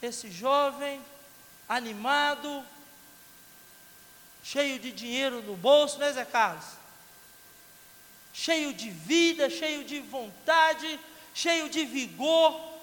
esse 0.00 0.30
jovem 0.30 1.02
animado, 1.68 2.64
cheio 4.46 4.78
de 4.78 4.92
dinheiro 4.92 5.42
no 5.42 5.56
bolso, 5.56 5.98
né, 5.98 6.12
Zé 6.12 6.24
Carlos? 6.24 6.64
Cheio 8.32 8.72
de 8.72 8.88
vida, 8.90 9.50
cheio 9.50 9.82
de 9.82 9.98
vontade, 9.98 11.00
cheio 11.34 11.68
de 11.68 11.84
vigor, 11.84 12.78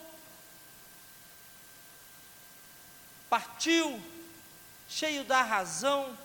partiu, 3.29 4.01
cheio 4.89 5.23
da 5.23 5.41
razão, 5.41 6.17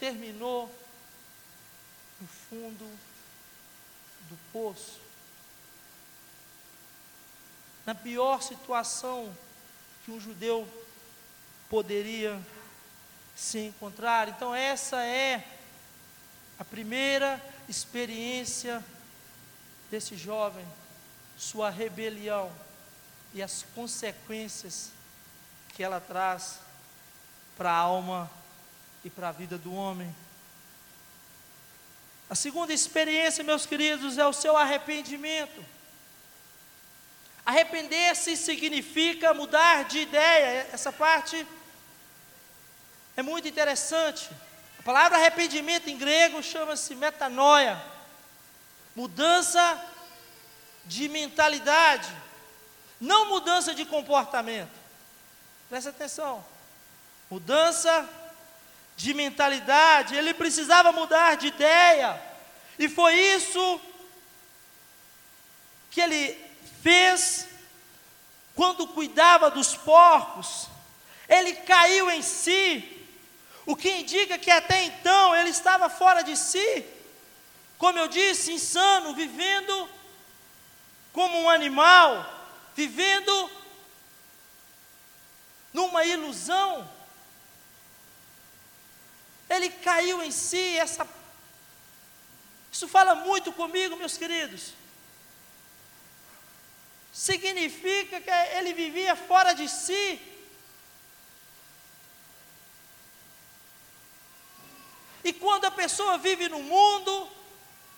terminou 0.00 0.74
no 2.20 2.26
fundo 2.26 2.98
do 4.28 4.36
poço. 4.52 5.00
Na 7.86 7.94
pior 7.94 8.42
situação 8.42 9.32
que 10.04 10.10
um 10.10 10.20
judeu 10.20 10.66
poderia 11.70 12.42
se 13.34 13.58
encontrar. 13.58 14.28
Então, 14.28 14.54
essa 14.54 15.02
é 15.02 15.44
a 16.58 16.64
primeira 16.64 17.40
experiência 17.68 18.82
desse 19.90 20.16
jovem, 20.16 20.66
sua 21.36 21.70
rebelião 21.70 22.50
e 23.32 23.42
as 23.42 23.64
consequências 23.74 24.90
que 25.74 25.82
ela 25.82 26.00
traz 26.00 26.60
para 27.56 27.70
a 27.70 27.76
alma 27.76 28.30
e 29.04 29.10
para 29.10 29.28
a 29.28 29.32
vida 29.32 29.58
do 29.58 29.74
homem. 29.74 30.14
A 32.30 32.34
segunda 32.34 32.72
experiência, 32.72 33.44
meus 33.44 33.66
queridos, 33.66 34.18
é 34.18 34.26
o 34.26 34.32
seu 34.32 34.56
arrependimento. 34.56 35.64
Arrepender-se 37.44 38.36
significa 38.36 39.34
mudar 39.34 39.84
de 39.84 39.98
ideia. 39.98 40.68
Essa 40.72 40.90
parte 40.90 41.46
é 43.16 43.22
muito 43.22 43.48
interessante. 43.48 44.28
A 44.78 44.82
palavra 44.82 45.16
arrependimento 45.16 45.88
em 45.88 45.96
grego 45.96 46.42
chama-se 46.42 46.94
metanoia 46.94 47.94
mudança 48.94 49.82
de 50.84 51.08
mentalidade, 51.08 52.08
não 53.00 53.28
mudança 53.28 53.74
de 53.74 53.84
comportamento. 53.84 54.70
Presta 55.68 55.90
atenção. 55.90 56.44
Mudança 57.30 58.08
de 58.96 59.12
mentalidade, 59.12 60.14
ele 60.14 60.32
precisava 60.32 60.92
mudar 60.92 61.36
de 61.36 61.48
ideia. 61.48 62.20
E 62.78 62.88
foi 62.88 63.14
isso 63.14 63.80
que 65.90 66.00
ele 66.00 66.38
fez 66.82 67.48
quando 68.54 68.86
cuidava 68.86 69.50
dos 69.50 69.74
porcos. 69.74 70.68
Ele 71.28 71.54
caiu 71.54 72.10
em 72.10 72.22
si, 72.22 72.93
o 73.66 73.74
que 73.74 73.90
indica 73.90 74.38
que 74.38 74.50
até 74.50 74.82
então 74.84 75.34
ele 75.36 75.50
estava 75.50 75.88
fora 75.88 76.22
de 76.22 76.36
si, 76.36 76.84
como 77.78 77.98
eu 77.98 78.08
disse, 78.08 78.52
insano, 78.52 79.14
vivendo 79.14 79.88
como 81.12 81.38
um 81.40 81.48
animal, 81.48 82.10
vivendo 82.74 83.50
numa 85.72 86.04
ilusão. 86.04 86.88
Ele 89.48 89.68
caiu 89.68 90.22
em 90.22 90.30
si, 90.30 90.76
essa 90.78 91.06
Isso 92.72 92.88
fala 92.88 93.14
muito 93.14 93.52
comigo, 93.52 93.96
meus 93.96 94.16
queridos. 94.16 94.72
Significa 97.12 98.20
que 98.20 98.30
ele 98.56 98.72
vivia 98.72 99.14
fora 99.14 99.52
de 99.52 99.68
si. 99.68 100.20
E 105.24 105.32
quando 105.32 105.64
a 105.64 105.70
pessoa 105.70 106.18
vive 106.18 106.48
no 106.48 106.62
mundo, 106.62 107.28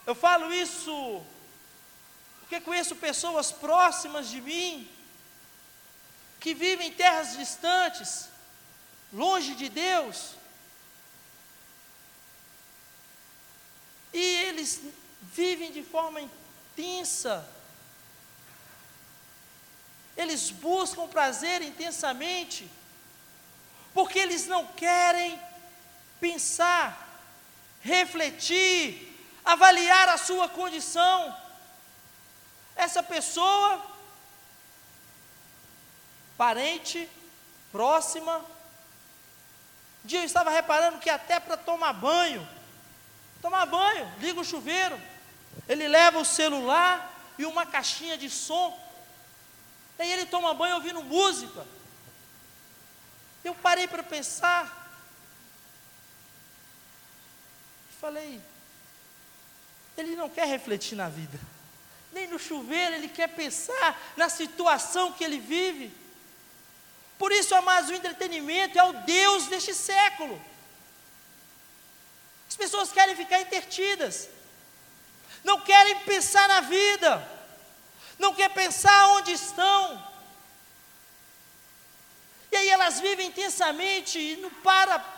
eu 0.07 0.15
falo 0.15 0.53
isso 0.53 1.25
porque 2.47 2.61
conheço 2.61 2.95
pessoas 2.95 3.51
próximas 3.51 4.29
de 4.29 4.41
mim, 4.41 4.89
que 6.39 6.55
vivem 6.55 6.87
em 6.87 6.93
terras 6.93 7.37
distantes, 7.37 8.29
longe 9.13 9.57
de 9.57 9.69
Deus, 9.69 10.37
e 14.13 14.21
eles 14.21 14.81
vivem 15.23 15.73
de 15.73 15.83
forma 15.83 16.21
intensa, 16.21 17.45
eles 20.17 20.53
buscam 20.53 21.09
prazer 21.09 21.63
intensamente, 21.63 22.71
porque 23.93 24.21
eles 24.21 24.47
não 24.47 24.69
querem 24.69 25.37
pensar, 26.21 27.06
refletir, 27.87 29.17
avaliar 29.45 30.09
a 30.09 30.19
sua 30.19 30.49
condição. 30.49 31.35
Essa 32.75 33.03
pessoa, 33.03 33.81
parente, 36.37 37.09
próxima, 37.71 38.39
um 40.05 40.07
dia 40.07 40.21
eu 40.21 40.25
estava 40.25 40.51
reparando 40.51 40.99
que 40.99 41.09
até 41.09 41.41
para 41.41 41.57
tomar 41.57 41.93
banho, 41.93 42.47
tomar 43.41 43.65
banho, 43.67 44.13
liga 44.19 44.41
o 44.41 44.45
chuveiro, 44.45 45.01
ele 45.69 45.89
leva 45.89 46.19
o 46.19 46.25
celular 46.25 47.13
e 47.39 47.47
uma 47.47 47.65
caixinha 47.65 48.19
de 48.19 48.29
som, 48.29 48.79
daí 49.97 50.11
ele 50.11 50.27
toma 50.27 50.55
banho 50.55 50.75
ouvindo 50.75 51.03
música. 51.03 51.65
Eu 53.45 53.55
parei 53.55 53.87
para 53.87 54.03
pensar, 54.03 54.86
falei, 58.01 58.41
ele 59.97 60.17
não 60.17 60.29
quer 60.29 60.47
refletir 60.47 60.97
na 60.97 61.09
vida. 61.09 61.39
Nem 62.13 62.27
no 62.29 62.39
chuveiro 62.39 62.95
ele 62.95 63.09
quer 63.09 63.29
pensar 63.29 64.15
na 64.17 64.29
situação 64.29 65.13
que 65.13 65.25
ele 65.25 65.39
vive. 65.39 65.93
Por 67.19 67.33
isso, 67.33 67.55
amados, 67.55 67.91
o 67.91 67.95
entretenimento 67.95 68.79
é 68.79 68.85
o 68.85 68.93
Deus 68.93 69.47
deste 69.47 69.75
século. 69.75 70.43
As 72.49 72.57
pessoas 72.57 72.93
querem 72.93 73.17
ficar 73.17 73.41
intertidas, 73.41 74.29
não 75.43 75.61
querem 75.61 75.99
pensar 76.01 76.49
na 76.49 76.61
vida, 76.61 77.29
não 78.19 78.35
querem 78.35 78.55
pensar 78.55 79.09
onde 79.09 79.33
estão. 79.33 80.07
E 82.53 82.57
aí 82.57 82.69
elas 82.69 83.01
vivem 83.01 83.27
intensamente 83.29 84.19
e 84.19 84.37
não 84.37 84.51
para 84.51 85.16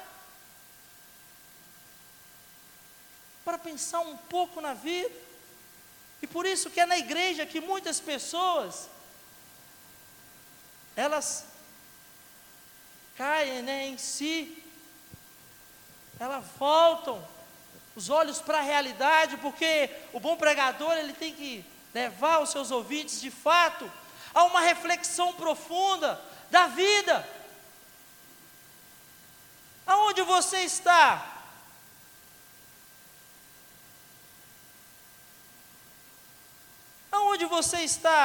para 3.48 3.56
pensar 3.56 4.00
um 4.00 4.14
pouco 4.14 4.61
na 4.61 4.74
vida. 4.74 5.11
E 6.20 6.26
por 6.26 6.44
isso 6.44 6.68
que 6.68 6.80
é 6.80 6.84
na 6.84 6.98
igreja 6.98 7.46
que 7.46 7.62
muitas 7.62 7.98
pessoas 7.98 8.90
elas 10.94 11.46
caem 13.16 13.62
né, 13.62 13.87
em 13.87 13.96
si, 13.96 14.62
elas 16.20 16.44
voltam 16.58 17.26
os 17.96 18.11
olhos 18.11 18.38
para 18.38 18.58
a 18.58 18.61
realidade, 18.62 19.38
porque 19.38 19.88
o 20.12 20.20
bom 20.20 20.37
pregador 20.37 20.92
ele 20.98 21.14
tem 21.14 21.34
que 21.34 21.64
levar 21.94 22.40
os 22.40 22.50
seus 22.50 22.70
ouvintes 22.70 23.18
de 23.18 23.30
fato 23.30 23.90
a 24.34 24.44
uma 24.44 24.61
reflexão 24.61 25.32
profunda 25.32 26.20
da 26.50 26.66
vida. 26.66 27.26
Aonde 29.87 30.20
você 30.20 30.58
está? 30.58 31.38
Aonde 37.18 37.44
você 37.46 37.78
está? 37.78 38.24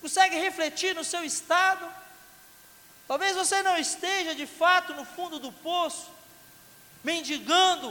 Consegue 0.00 0.36
refletir 0.36 0.94
no 0.94 1.04
seu 1.04 1.22
estado? 1.24 1.84
Talvez 3.06 3.36
você 3.36 3.62
não 3.62 3.76
esteja 3.76 4.34
de 4.34 4.46
fato 4.46 4.94
no 4.94 5.04
fundo 5.04 5.38
do 5.38 5.52
poço, 5.52 6.10
mendigando 7.04 7.90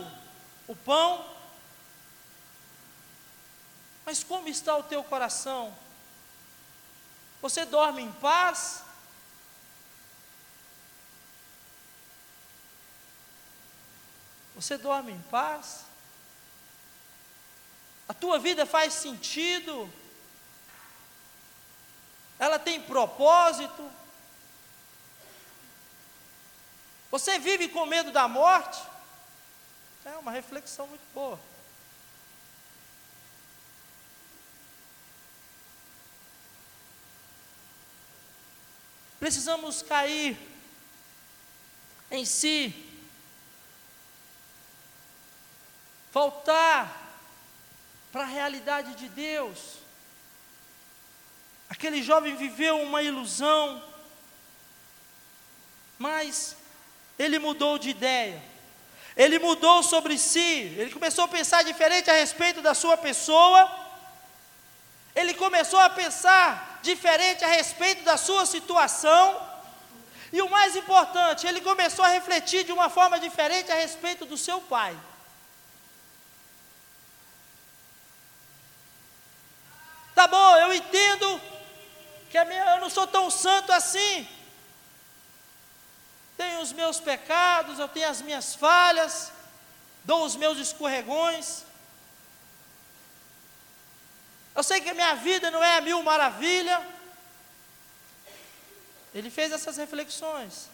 o 0.67 0.75
pão, 0.75 1.11
Mas 4.09 4.23
como 4.23 4.47
está 4.47 4.75
o 4.75 4.81
teu 4.81 5.03
coração? 5.03 5.71
Você 7.43 7.63
dorme 7.63 8.01
em 8.01 8.11
paz? 8.13 8.81
Você 14.55 14.79
dorme 14.79 15.11
em 15.11 15.21
paz? 15.29 15.88
A 18.09 18.13
tua 18.13 18.39
vida 18.39 18.65
faz 18.65 18.95
sentido? 18.95 19.87
Ela 22.39 22.57
tem 22.57 22.81
propósito? 22.81 23.87
Você 27.11 27.37
vive 27.37 27.67
com 27.67 27.85
medo 27.85 28.11
da 28.11 28.27
morte? 28.27 28.81
É 30.03 30.17
uma 30.17 30.31
reflexão 30.31 30.87
muito 30.87 31.03
boa. 31.13 31.39
Precisamos 39.19 39.83
cair 39.83 40.35
em 42.09 42.25
si, 42.25 42.73
voltar 46.11 47.08
para 48.11 48.23
a 48.23 48.27
realidade 48.27 48.95
de 48.95 49.07
Deus. 49.09 49.79
Aquele 51.69 52.01
jovem 52.01 52.35
viveu 52.35 52.81
uma 52.81 53.01
ilusão, 53.03 53.81
mas 55.97 56.55
ele 57.17 57.37
mudou 57.37 57.77
de 57.77 57.89
ideia. 57.89 58.41
Ele 59.15 59.37
mudou 59.37 59.83
sobre 59.83 60.17
si, 60.17 60.73
ele 60.77 60.91
começou 60.91 61.25
a 61.25 61.27
pensar 61.27 61.63
diferente 61.63 62.09
a 62.09 62.13
respeito 62.13 62.61
da 62.61 62.73
sua 62.73 62.97
pessoa. 62.97 63.69
Ele 65.15 65.33
começou 65.33 65.79
a 65.79 65.89
pensar 65.89 66.79
diferente 66.81 67.43
a 67.43 67.47
respeito 67.47 68.03
da 68.03 68.15
sua 68.17 68.45
situação. 68.45 69.47
E 70.31 70.41
o 70.41 70.49
mais 70.49 70.75
importante, 70.75 71.45
ele 71.45 71.59
começou 71.59 72.05
a 72.05 72.09
refletir 72.09 72.63
de 72.63 72.71
uma 72.71 72.89
forma 72.89 73.19
diferente 73.19 73.71
a 73.71 73.75
respeito 73.75 74.25
do 74.25 74.37
seu 74.37 74.61
pai. 74.61 74.95
Tá 80.19 80.27
bom, 80.27 80.57
eu 80.57 80.73
entendo 80.73 81.41
que 82.29 82.43
minha, 82.43 82.75
eu 82.75 82.81
não 82.81 82.89
sou 82.89 83.07
tão 83.07 83.31
santo 83.31 83.71
assim. 83.71 84.27
Tenho 86.35 86.59
os 86.59 86.73
meus 86.73 86.99
pecados, 86.99 87.79
eu 87.79 87.87
tenho 87.87 88.09
as 88.09 88.21
minhas 88.21 88.53
falhas, 88.53 89.31
dou 90.03 90.25
os 90.25 90.35
meus 90.35 90.57
escorregões. 90.57 91.63
Eu 94.53 94.61
sei 94.61 94.81
que 94.81 94.89
a 94.89 94.93
minha 94.93 95.15
vida 95.15 95.49
não 95.51 95.63
é 95.63 95.77
a 95.77 95.81
mil 95.81 96.03
maravilha. 96.03 96.85
Ele 99.15 99.29
fez 99.29 99.53
essas 99.53 99.77
reflexões. 99.77 100.67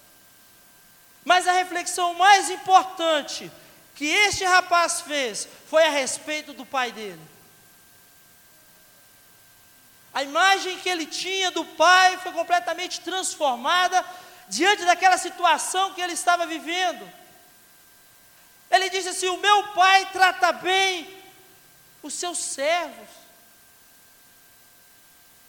Mas 1.24 1.48
a 1.48 1.52
reflexão 1.52 2.16
mais 2.16 2.50
importante 2.50 3.52
que 3.94 4.06
este 4.06 4.44
rapaz 4.44 5.02
fez 5.02 5.48
foi 5.70 5.84
a 5.84 5.92
respeito 5.92 6.52
do 6.52 6.66
pai 6.66 6.92
dele. 6.92 7.35
A 10.16 10.24
imagem 10.24 10.80
que 10.80 10.88
ele 10.88 11.06
tinha 11.06 11.52
do 11.52 11.66
pai 11.66 12.18
foi 12.20 12.32
completamente 12.32 13.02
transformada 13.02 14.04
diante 14.48 14.86
daquela 14.86 15.18
situação 15.18 15.94
que 15.94 16.00
ele 16.00 16.14
estava 16.14 16.46
vivendo. 16.46 17.06
Ele 18.72 18.90
disse 18.90 19.10
assim: 19.10 19.28
O 19.28 19.36
meu 19.36 19.74
pai 19.74 20.10
trata 20.14 20.54
bem 20.54 21.22
os 22.02 22.14
seus 22.14 22.38
servos. 22.38 23.10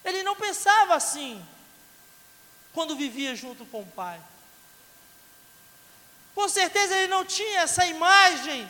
Ele 0.04 0.24
não 0.24 0.34
pensava 0.34 0.96
assim 0.96 1.40
quando 2.74 2.96
vivia 2.96 3.36
junto 3.36 3.64
com 3.66 3.82
o 3.82 3.86
pai. 3.86 4.20
Com 6.34 6.48
certeza 6.48 6.96
ele 6.96 7.06
não 7.06 7.24
tinha 7.24 7.60
essa 7.60 7.86
imagem 7.86 8.68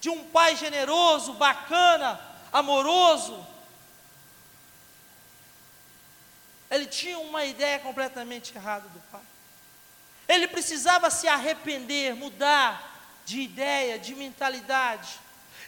de 0.00 0.10
um 0.10 0.28
pai 0.30 0.54
generoso, 0.54 1.32
bacana, 1.32 2.20
amoroso, 2.52 3.53
Ele 6.74 6.86
tinha 6.86 7.18
uma 7.20 7.44
ideia 7.44 7.78
completamente 7.78 8.54
errada 8.56 8.88
do 8.88 9.00
pai. 9.12 9.22
Ele 10.26 10.48
precisava 10.48 11.08
se 11.08 11.28
arrepender, 11.28 12.16
mudar 12.16 13.22
de 13.24 13.40
ideia, 13.40 13.98
de 13.98 14.14
mentalidade, 14.14 15.20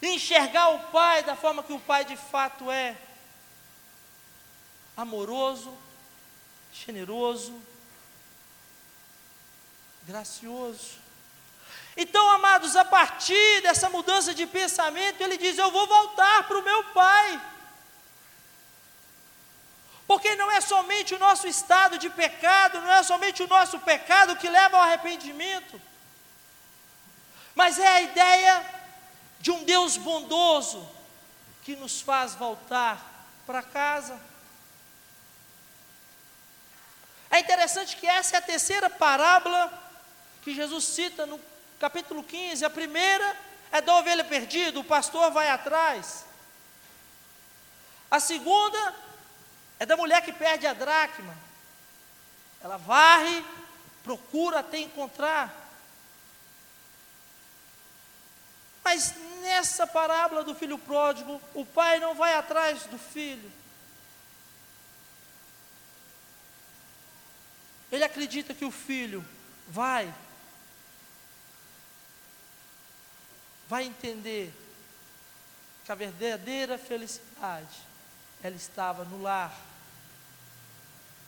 enxergar 0.03 0.71
o 0.71 0.91
pai 0.91 1.23
da 1.23 1.37
forma 1.37 1.63
que 1.63 1.73
o 1.73 1.79
pai 1.79 2.05
de 2.05 2.17
fato 2.17 2.71
é: 2.73 2.97
amoroso, 4.97 5.73
generoso, 6.73 7.61
gracioso. 10.03 11.07
Então, 11.97 12.29
amados, 12.31 12.75
a 12.75 12.85
partir 12.85 13.63
dessa 13.63 13.89
mudança 13.89 14.35
de 14.35 14.45
pensamento, 14.45 15.21
ele 15.21 15.39
diz: 15.39 15.57
Eu 15.57 15.71
vou 15.71 15.87
voltar 15.87 16.49
para 16.49 16.59
o 16.59 16.65
meu 16.65 16.83
pai. 16.85 17.41
Porque 20.07 20.37
não 20.37 20.51
é 20.51 20.61
somente 20.61 21.15
o 21.15 21.19
nosso 21.19 21.49
estado 21.49 21.99
de 21.99 22.09
pecado, 22.09 22.81
não 22.81 22.93
é 22.93 23.03
somente 23.03 23.43
o 23.43 23.49
nosso 23.49 23.79
pecado 23.81 24.37
que 24.37 24.49
leva 24.49 24.77
ao 24.77 24.85
arrependimento, 24.85 25.81
mas 27.55 27.79
é 27.79 27.89
a 27.89 28.03
ideia 28.03 28.75
de 29.41 29.51
um 29.51 29.65
Deus 29.65 29.97
bondoso 29.97 30.89
que 31.65 31.75
nos 31.75 32.01
faz 32.01 32.35
voltar 32.35 33.05
para 33.45 33.63
casa. 33.63 34.21
É 37.31 37.41
interessante 37.41 37.97
que 37.97 38.07
essa 38.07 38.37
é 38.37 38.39
a 38.39 38.43
terceira 38.43 38.89
parábola 38.89 39.73
que 40.43 40.55
Jesus 40.55 40.85
cita 40.85 41.27
no 41.27 41.41
capítulo 41.81 42.23
15. 42.23 42.65
A 42.65 42.71
primeira 42.71 43.37
é 43.73 43.81
da 43.81 43.97
ovelha 43.97 44.23
perdida, 44.23 44.79
o 44.79 44.85
pastor 44.85 45.33
vai 45.33 45.51
atrás. 45.51 46.25
A 48.09 48.21
segunda 48.21 49.06
é 49.79 49.87
da 49.87 49.97
mulher 49.97 50.23
que 50.23 50.33
perde 50.33 50.67
a 50.67 50.73
dracma. 50.73 51.37
Ela 52.63 52.77
varre, 52.77 53.45
procura 54.03 54.61
até 54.61 54.79
encontrar. 54.79 55.55
Mas 58.83 59.15
nessa 59.43 59.87
parábola 59.87 60.43
do 60.45 60.55
filho 60.55 60.79
pródigo, 60.79 61.41
o 61.55 61.65
pai 61.65 62.01
não 62.01 62.15
vai 62.15 62.35
atrás 62.35 62.85
do 62.85 62.99
filho. 62.99 63.53
Ele 67.91 68.05
acredita 68.05 68.55
que 68.55 68.65
o 68.65 68.71
filho 68.71 69.25
vai, 69.69 70.13
vai 73.69 73.85
entender 73.85 74.53
que 75.85 75.93
a 75.93 75.95
verdadeira 75.95 76.79
felicidade 76.79 77.86
ela 78.47 78.57
estava 78.57 79.05
no 79.05 79.21
lar. 79.23 79.53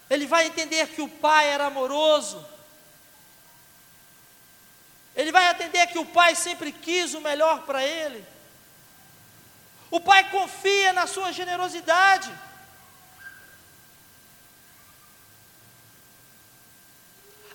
Ele 0.09 0.27
vai 0.27 0.47
entender 0.47 0.87
que 0.89 1.03
o 1.03 1.09
pai 1.09 1.49
era 1.49 1.67
amoroso. 1.67 2.47
Ele 5.17 5.33
vai 5.33 5.51
entender 5.51 5.87
que 5.89 5.99
o 5.99 6.07
pai 6.07 6.37
sempre 6.37 6.71
quis 6.71 7.15
o 7.15 7.21
melhor 7.21 7.63
para 7.63 7.85
ele. 7.85 8.25
O 9.91 10.01
pai 10.01 10.31
confia 10.31 10.93
na 10.93 11.07
sua 11.07 11.33
generosidade. 11.33 12.33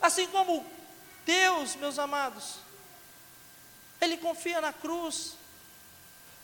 Assim 0.02 0.28
como 0.28 0.66
Deus, 1.26 1.78
meus 1.78 1.98
amados, 1.98 2.56
Ele 4.02 4.18
confia 4.18 4.60
na 4.60 4.74
cruz 4.74 5.38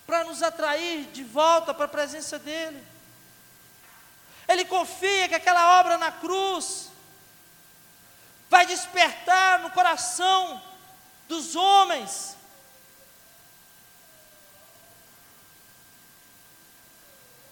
para 0.07 0.23
nos 0.23 0.41
atrair 0.41 1.07
de 1.11 1.23
volta 1.23 1.73
para 1.73 1.85
a 1.85 1.89
presença 1.89 2.39
dEle. 2.39 2.81
Ele 4.49 4.65
confia 4.65 5.29
que 5.29 5.35
aquela 5.35 5.79
obra 5.79 5.97
na 5.99 6.11
cruz 6.11 6.89
vai 8.49 8.65
despertar 8.65 9.59
no 9.59 9.69
coração 9.69 10.59
dos 11.27 11.55
homens 11.55 12.35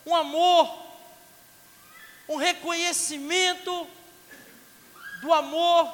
um 0.07 0.15
amor, 0.15 0.87
um 2.27 2.37
reconhecimento 2.37 3.87
do 5.21 5.31
amor 5.31 5.93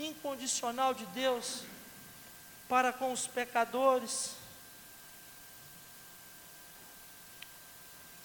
incondicional 0.00 0.94
de 0.94 1.04
Deus 1.06 1.62
para 2.68 2.92
com 2.92 3.12
os 3.12 3.26
pecadores. 3.26 4.32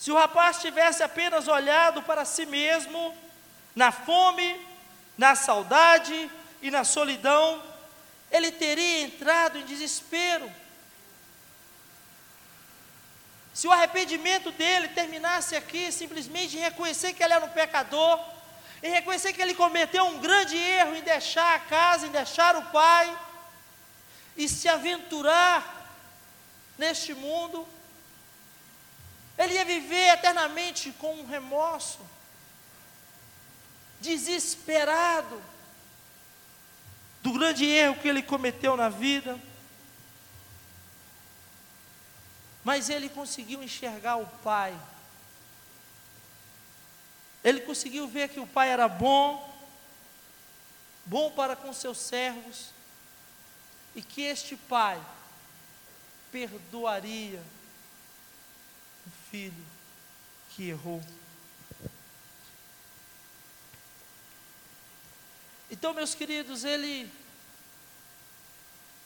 Se 0.01 0.11
o 0.11 0.15
rapaz 0.15 0.59
tivesse 0.59 1.03
apenas 1.03 1.47
olhado 1.47 2.01
para 2.01 2.25
si 2.25 2.43
mesmo, 2.43 3.15
na 3.75 3.91
fome, 3.91 4.59
na 5.15 5.35
saudade 5.35 6.27
e 6.59 6.71
na 6.71 6.83
solidão, 6.83 7.61
ele 8.31 8.51
teria 8.51 9.01
entrado 9.01 9.59
em 9.59 9.63
desespero. 9.63 10.51
se 13.53 13.67
o 13.67 13.71
arrependimento 13.71 14.51
dele 14.51 14.87
terminasse 14.87 15.55
aqui, 15.55 15.91
simplesmente 15.91 16.57
em 16.57 16.61
reconhecer 16.61 17.13
que 17.13 17.21
ele 17.21 17.33
era 17.33 17.45
um 17.45 17.49
pecador, 17.49 18.19
em 18.81 18.89
reconhecer 18.89 19.33
que 19.33 19.41
ele 19.41 19.53
cometeu 19.53 20.03
um 20.05 20.17
grande 20.17 20.57
erro 20.57 20.95
em 20.95 21.03
deixar 21.03 21.53
a 21.53 21.59
casa, 21.59 22.07
em 22.07 22.09
deixar 22.09 22.55
o 22.55 22.63
pai, 22.71 23.15
e 24.35 24.49
se 24.49 24.67
aventurar 24.67 25.59
neste 26.75 27.13
mundo, 27.13 27.67
ele 29.37 29.53
ia 29.53 29.65
viver 29.65 30.13
eternamente 30.13 30.91
com 30.93 31.15
um 31.15 31.25
remorso, 31.25 31.99
desesperado, 33.99 35.41
do 37.21 37.33
grande 37.33 37.65
erro 37.65 37.95
que 37.95 38.07
ele 38.07 38.21
cometeu 38.21 38.75
na 38.75 38.89
vida. 38.89 39.39
Mas 42.63 42.89
ele 42.89 43.09
conseguiu 43.09 43.63
enxergar 43.63 44.17
o 44.17 44.27
pai. 44.43 44.77
Ele 47.43 47.61
conseguiu 47.61 48.07
ver 48.07 48.29
que 48.29 48.39
o 48.39 48.47
pai 48.47 48.69
era 48.69 48.87
bom, 48.87 49.51
bom 51.05 51.31
para 51.31 51.55
com 51.55 51.73
seus 51.73 51.97
servos, 51.97 52.69
e 53.95 54.01
que 54.01 54.21
este 54.21 54.55
pai 54.55 55.01
perdoaria 56.31 57.41
filho 59.31 59.65
que 60.49 60.67
errou. 60.69 61.01
Então, 65.71 65.93
meus 65.93 66.13
queridos, 66.13 66.65
ele 66.65 67.09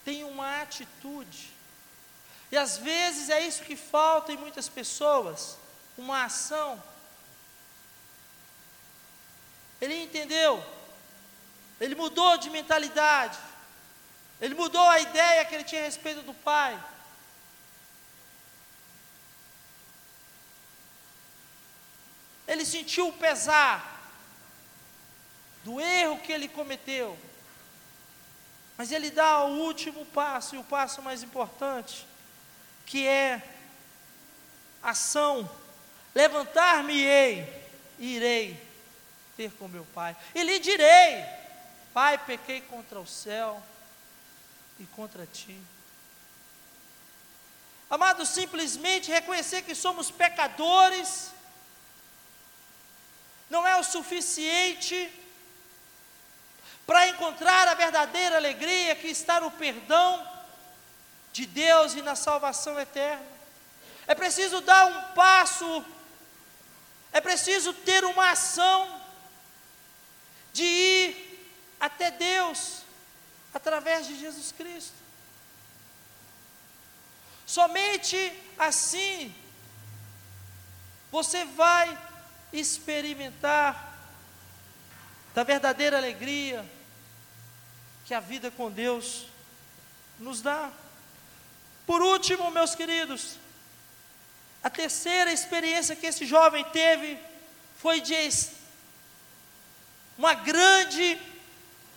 tem 0.04 0.24
uma 0.24 0.62
atitude, 0.62 1.54
e 2.52 2.58
às 2.58 2.78
vezes 2.78 3.30
é 3.30 3.46
isso 3.46 3.64
que 3.64 3.76
falta 3.76 4.32
em 4.32 4.38
muitas 4.38 4.68
pessoas, 4.68 5.58
uma 5.96 6.26
ação. 6.26 6.82
Ele 9.80 10.04
entendeu, 10.04 10.64
ele 11.80 11.94
mudou 11.94 12.38
de 12.38 12.50
mentalidade, 12.50 13.38
ele 14.42 14.56
mudou 14.56 14.88
a 14.90 15.00
ideia 15.00 15.46
que 15.46 15.54
ele 15.54 15.64
tinha 15.64 15.82
a 15.82 15.86
respeito 15.86 16.24
do 16.24 16.34
pai. 16.34 16.84
Ele 22.56 22.66
sentiu 22.66 23.10
o 23.10 23.14
pesar 23.14 24.02
do 25.66 25.82
erro 25.82 26.20
que 26.20 26.32
ele 26.32 26.48
cometeu. 26.48 27.20
Mas 28.78 28.94
ele 28.94 29.12
dá 29.12 29.44
o 29.44 29.58
último 29.60 30.06
passo, 30.06 30.56
e 30.56 30.58
o 30.58 30.64
passo 30.64 31.02
mais 31.02 31.22
importante, 31.22 32.08
que 32.86 33.06
é 33.06 33.44
ação. 34.82 35.50
Levantar-me-ei 36.14 37.68
e 38.00 38.16
irei 38.16 38.62
ter 39.36 39.52
com 39.52 39.68
meu 39.68 39.86
pai. 39.94 40.16
E 40.34 40.42
lhe 40.42 40.58
direi: 40.58 41.26
Pai, 41.94 42.18
pequei 42.18 42.62
contra 42.62 42.98
o 43.02 43.06
céu 43.06 43.62
e 44.80 44.86
contra 44.86 45.26
ti. 45.26 45.60
Amado, 47.90 48.26
simplesmente 48.26 49.12
reconhecer 49.12 49.62
que 49.64 49.76
somos 49.76 50.10
pecadores 50.10 51.35
não 53.50 53.68
é 53.68 53.78
o 53.78 53.84
suficiente 53.84 55.12
para 56.86 57.08
encontrar 57.08 57.68
a 57.68 57.74
verdadeira 57.74 58.36
alegria 58.36 58.96
que 58.96 59.08
está 59.08 59.40
no 59.40 59.52
perdão 59.52 60.28
de 61.34 61.46
Deus 61.46 61.94
e 61.94 62.02
na 62.02 62.16
salvação 62.16 62.80
eterna. 62.80 63.26
É 64.08 64.14
preciso 64.14 64.62
dar 64.62 64.86
um 64.86 65.14
passo, 65.14 65.84
é 67.12 67.20
preciso 67.20 67.74
ter 67.74 68.04
uma 68.06 68.32
ação 68.32 69.02
de 70.54 70.64
ir 70.64 71.56
até 71.80 72.12
Deus 72.12 72.84
através 73.54 74.06
de 74.06 74.20
Jesus 74.20 74.52
Cristo. 74.52 74.94
Somente 77.46 78.18
assim 78.58 79.34
você 81.12 81.46
vai 81.46 81.98
experimentar 82.52 83.94
da 85.34 85.44
verdadeira 85.44 85.98
alegria 85.98 86.66
que 88.06 88.14
a 88.14 88.20
vida 88.20 88.50
com 88.52 88.72
Deus 88.72 89.26
nos 90.20 90.42
dá. 90.42 90.72
Por 91.86 92.02
último, 92.02 92.50
meus 92.52 92.74
queridos, 92.74 93.38
a 94.64 94.70
terceira 94.70 95.32
experiência 95.32 95.96
que 95.96 96.08
esse 96.08 96.26
jovem 96.26 96.64
teve 96.66 97.20
foi 97.78 98.02
de 98.02 98.16
uma 100.18 100.34
grande 100.34 101.20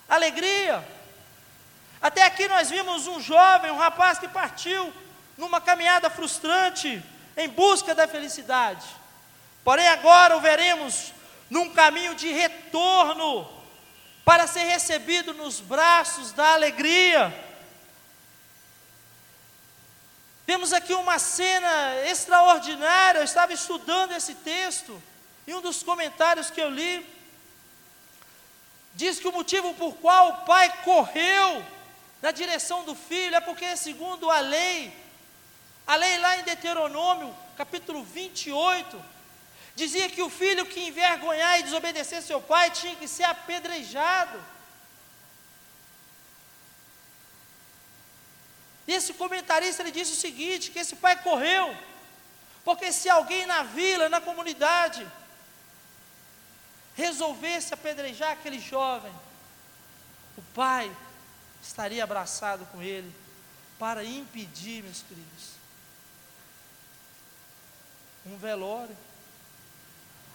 alegria. 0.08 0.86
Até 2.00 2.24
aqui 2.24 2.48
nós 2.48 2.70
vimos 2.70 3.06
um 3.06 3.20
jovem, 3.20 3.70
um 3.70 3.78
rapaz 3.78 4.18
que 4.18 4.28
partiu 4.28 4.92
numa 5.36 5.60
caminhada 5.60 6.10
frustrante 6.10 7.02
em 7.36 7.48
busca 7.48 7.94
da 7.94 8.08
felicidade. 8.08 8.86
Porém, 9.68 9.86
agora 9.86 10.34
o 10.34 10.40
veremos 10.40 11.12
num 11.50 11.68
caminho 11.68 12.14
de 12.14 12.32
retorno, 12.32 13.46
para 14.24 14.46
ser 14.46 14.64
recebido 14.64 15.34
nos 15.34 15.60
braços 15.60 16.32
da 16.32 16.54
alegria. 16.54 17.30
Temos 20.46 20.72
aqui 20.72 20.94
uma 20.94 21.18
cena 21.18 21.96
extraordinária. 22.06 23.18
Eu 23.18 23.24
estava 23.24 23.52
estudando 23.52 24.12
esse 24.12 24.36
texto, 24.36 25.02
e 25.46 25.52
um 25.52 25.60
dos 25.60 25.82
comentários 25.82 26.50
que 26.50 26.62
eu 26.62 26.70
li 26.70 27.06
diz 28.94 29.20
que 29.20 29.28
o 29.28 29.32
motivo 29.32 29.74
por 29.74 29.96
qual 29.96 30.30
o 30.30 30.36
pai 30.46 30.72
correu 30.82 31.62
na 32.22 32.30
direção 32.30 32.84
do 32.84 32.94
filho 32.94 33.36
é 33.36 33.40
porque, 33.40 33.76
segundo 33.76 34.30
a 34.30 34.40
lei, 34.40 34.90
a 35.86 35.94
lei 35.94 36.16
lá 36.20 36.38
em 36.38 36.44
Deuteronômio, 36.44 37.36
capítulo 37.54 38.02
28, 38.02 39.17
dizia 39.80 40.10
que 40.10 40.22
o 40.26 40.28
filho 40.28 40.66
que 40.66 40.80
envergonhar 40.88 41.60
e 41.60 41.62
desobedecer 41.62 42.20
seu 42.20 42.40
pai 42.52 42.68
tinha 42.78 42.96
que 42.96 43.06
ser 43.06 43.22
apedrejado. 43.24 44.38
Esse 48.96 49.14
comentarista 49.14 49.82
ele 49.82 49.92
disse 49.98 50.14
o 50.14 50.22
seguinte: 50.26 50.72
que 50.72 50.80
esse 50.80 50.96
pai 50.96 51.14
correu, 51.22 51.66
porque 52.64 52.92
se 52.92 53.08
alguém 53.08 53.46
na 53.46 53.62
vila, 53.62 54.08
na 54.08 54.20
comunidade, 54.20 55.06
resolvesse 56.96 57.72
apedrejar 57.72 58.32
aquele 58.32 58.58
jovem, 58.58 59.14
o 60.36 60.42
pai 60.60 60.90
estaria 61.62 62.02
abraçado 62.02 62.66
com 62.72 62.82
ele 62.82 63.14
para 63.78 64.02
impedir, 64.02 64.82
meus 64.82 65.02
queridos, 65.02 65.44
um 68.26 68.36
velório. 68.36 69.07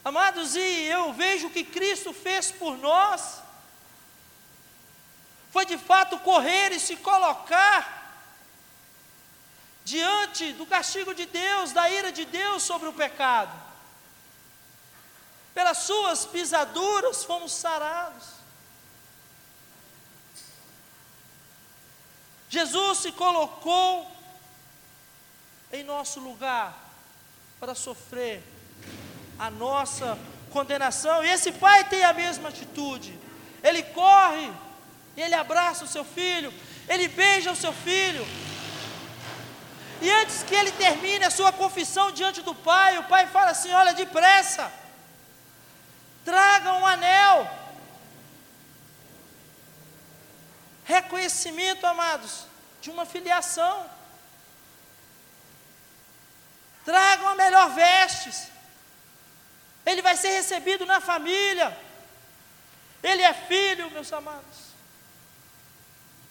Amados, 0.03 0.55
e 0.55 0.83
eu 0.85 1.13
vejo 1.13 1.49
que 1.49 1.63
Cristo 1.63 2.13
fez 2.13 2.51
por 2.51 2.77
nós, 2.77 3.41
foi 5.51 5.65
de 5.65 5.77
fato 5.77 6.19
correr 6.19 6.71
e 6.73 6.79
se 6.79 6.97
colocar 6.97 8.01
diante 9.85 10.51
do 10.53 10.65
castigo 10.65 11.13
de 11.13 11.25
Deus, 11.25 11.71
da 11.71 11.89
ira 11.89 12.11
de 12.11 12.25
Deus 12.25 12.63
sobre 12.63 12.89
o 12.89 12.93
pecado. 12.93 13.53
Pelas 15.53 15.79
suas 15.79 16.25
pisaduras 16.25 17.23
fomos 17.23 17.53
sarados. 17.53 18.25
Jesus 22.49 22.99
se 22.99 23.11
colocou 23.11 24.09
em 25.71 25.83
nosso 25.83 26.19
lugar 26.19 26.77
para 27.59 27.73
sofrer 27.73 28.43
a 29.37 29.49
nossa 29.49 30.17
condenação. 30.51 31.23
E 31.23 31.29
esse 31.29 31.51
pai 31.51 31.83
tem 31.85 32.03
a 32.03 32.13
mesma 32.13 32.49
atitude. 32.49 33.17
Ele 33.63 33.81
corre, 33.83 34.51
ele 35.17 35.33
abraça 35.33 35.85
o 35.85 35.87
seu 35.87 36.05
filho, 36.05 36.53
ele 36.87 37.07
beija 37.07 37.51
o 37.51 37.55
seu 37.55 37.73
filho. 37.73 38.25
E 40.01 40.09
antes 40.11 40.43
que 40.43 40.53
ele 40.53 40.71
termine 40.71 41.25
a 41.25 41.31
sua 41.31 41.51
confissão 41.51 42.11
diante 42.11 42.41
do 42.41 42.53
pai, 42.53 42.97
o 42.97 43.05
pai 43.05 43.27
fala 43.27 43.51
assim: 43.51 43.71
Olha, 43.71 43.93
depressa, 43.93 44.71
traga 46.25 46.73
um 46.73 46.85
anel. 46.85 47.49
Reconhecimento, 50.85 51.85
amados, 51.85 52.45
de 52.81 52.89
uma 52.91 53.05
filiação. 53.05 53.89
Tragam 56.83 57.29
a 57.29 57.35
melhor 57.35 57.69
vestes 57.69 58.52
ele 59.85 60.01
vai 60.01 60.15
ser 60.15 60.29
recebido 60.29 60.85
na 60.85 61.01
família. 61.01 61.77
Ele 63.01 63.21
é 63.21 63.33
filho, 63.33 63.91
meus 63.91 64.11
amados. 64.13 64.73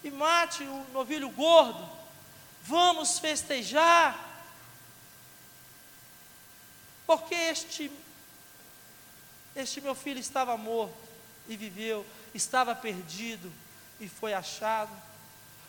E 0.03 0.11
mate 0.11 0.65
o 0.65 0.87
novilho 0.93 1.29
gordo. 1.31 1.89
Vamos 2.63 3.19
festejar. 3.19 4.19
Porque 7.07 7.35
este, 7.35 7.91
este 9.55 9.81
meu 9.81 9.95
filho 9.95 10.19
estava 10.19 10.57
morto 10.57 10.97
e 11.49 11.57
viveu, 11.57 12.07
estava 12.33 12.75
perdido 12.75 13.53
e 14.01 14.09
foi 14.09 14.33
achado. 14.33 14.91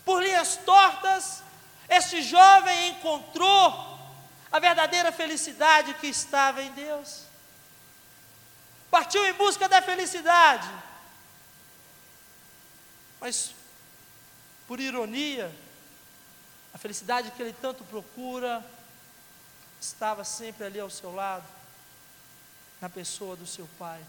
Por 0.06 0.24
linhas 0.24 0.58
tortas, 0.58 1.44
este 1.90 2.22
jovem 2.22 2.90
encontrou 2.90 4.00
a 4.52 4.60
verdadeira 4.60 5.12
felicidade 5.12 5.94
que 5.96 6.08
estava 6.08 6.62
em 6.62 6.72
Deus. 6.72 7.33
Partiu 8.94 9.26
em 9.26 9.34
busca 9.34 9.68
da 9.68 9.82
felicidade. 9.82 10.70
Mas, 13.20 13.56
por 14.68 14.80
ironia, 14.80 15.52
a 16.72 16.78
felicidade 16.78 17.32
que 17.32 17.42
ele 17.42 17.56
tanto 17.60 17.84
procura 17.86 18.64
estava 19.82 20.24
sempre 20.24 20.68
ali 20.68 20.80
ao 20.80 20.92
seu 20.92 21.12
lado, 21.12 21.44
na 22.80 22.88
pessoa 22.88 23.36
do 23.36 23.48
seu 23.48 23.68
pai. 23.80 24.00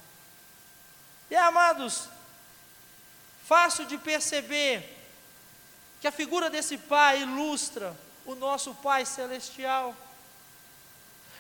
E 1.31 1.35
amados, 1.35 2.07
fácil 3.47 3.87
de 3.87 3.97
perceber 3.97 5.03
que 5.99 6.07
a 6.07 6.13
figura 6.13 6.51
desse 6.51 6.77
pai 6.77 7.23
ilustra 7.23 7.97
o 8.27 8.35
nosso 8.35 8.75
Pai 8.75 9.07
celestial. 9.07 9.97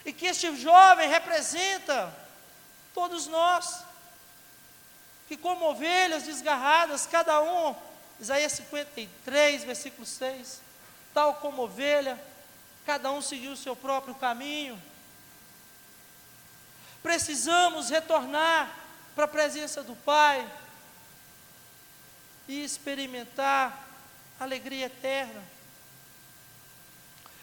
E 0.02 0.14
que 0.14 0.24
este 0.24 0.57
jovem 0.57 1.11
representa 1.11 2.24
todos 2.94 3.26
nós, 3.26 3.83
que 5.26 5.37
como 5.37 5.66
ovelhas 5.66 6.22
desgarradas, 6.22 7.07
cada 7.07 7.42
um, 7.42 7.74
Isaías 8.20 8.52
53, 8.52 9.64
versículo 9.64 10.07
6, 10.07 10.61
tal 11.12 11.35
como 11.35 11.62
ovelha, 11.62 12.18
cada 12.87 13.11
um 13.11 13.20
seguiu 13.20 13.52
o 13.52 13.57
seu 13.57 13.74
próprio 13.74 14.14
caminho. 14.14 14.80
Precisamos 17.02 17.90
retornar 17.90 18.74
para 19.14 19.24
a 19.24 19.28
presença 19.28 19.83
do 19.83 19.96
Pai 19.96 20.48
e 22.46 22.62
experimentar 22.62 23.87
alegria 24.38 24.87
eterna. 24.87 25.42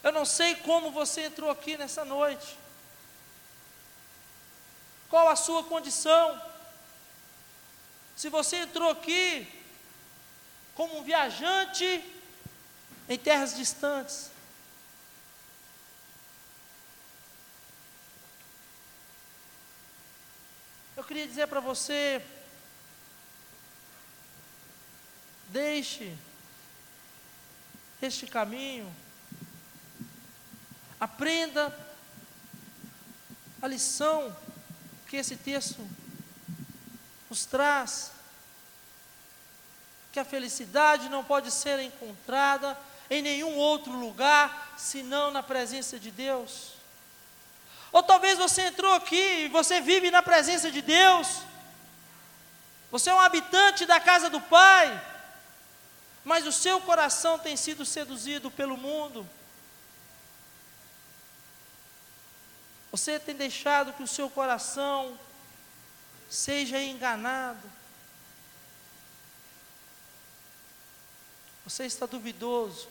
Eu 0.02 0.12
não 0.12 0.24
sei 0.24 0.56
como 0.56 0.90
você 0.90 1.26
entrou 1.26 1.50
aqui 1.50 1.76
nessa 1.76 2.04
noite. 2.04 2.61
Qual 5.12 5.28
a 5.28 5.36
sua 5.36 5.62
condição? 5.64 6.40
Se 8.16 8.30
você 8.30 8.56
entrou 8.56 8.88
aqui 8.88 9.46
como 10.74 10.98
um 10.98 11.02
viajante 11.02 12.02
em 13.06 13.18
terras 13.18 13.54
distantes, 13.54 14.30
eu 20.96 21.04
queria 21.04 21.28
dizer 21.28 21.46
para 21.46 21.60
você: 21.60 22.24
deixe 25.48 26.16
este 28.00 28.26
caminho, 28.26 28.90
aprenda 30.98 31.78
a 33.60 33.66
lição 33.66 34.34
que 35.12 35.18
esse 35.18 35.36
texto 35.36 35.86
nos 37.28 37.44
traz, 37.44 38.12
que 40.10 40.18
a 40.18 40.24
felicidade 40.24 41.10
não 41.10 41.22
pode 41.22 41.50
ser 41.50 41.78
encontrada 41.80 42.78
em 43.10 43.20
nenhum 43.20 43.54
outro 43.56 43.92
lugar 43.92 44.72
senão 44.78 45.30
na 45.30 45.42
presença 45.42 45.98
de 45.98 46.10
Deus. 46.10 46.72
Ou 47.92 48.02
talvez 48.02 48.38
você 48.38 48.62
entrou 48.62 48.94
aqui 48.94 49.44
e 49.44 49.48
você 49.48 49.82
vive 49.82 50.10
na 50.10 50.22
presença 50.22 50.70
de 50.70 50.80
Deus. 50.80 51.42
Você 52.90 53.10
é 53.10 53.14
um 53.14 53.20
habitante 53.20 53.84
da 53.84 54.00
casa 54.00 54.30
do 54.30 54.40
Pai 54.40 55.12
mas 56.24 56.46
o 56.46 56.52
seu 56.52 56.80
coração 56.80 57.38
tem 57.38 57.56
sido 57.56 57.84
seduzido 57.84 58.50
pelo 58.50 58.76
mundo. 58.76 59.28
Você 62.92 63.18
tem 63.18 63.34
deixado 63.34 63.94
que 63.94 64.02
o 64.02 64.06
seu 64.06 64.28
coração 64.28 65.18
seja 66.28 66.78
enganado. 66.78 67.68
Você 71.64 71.86
está 71.86 72.04
duvidoso. 72.04 72.86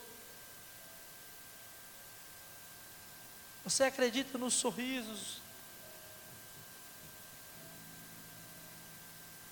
Você 3.63 3.83
acredita 3.83 4.39
nos 4.39 4.55
sorrisos 4.55 5.39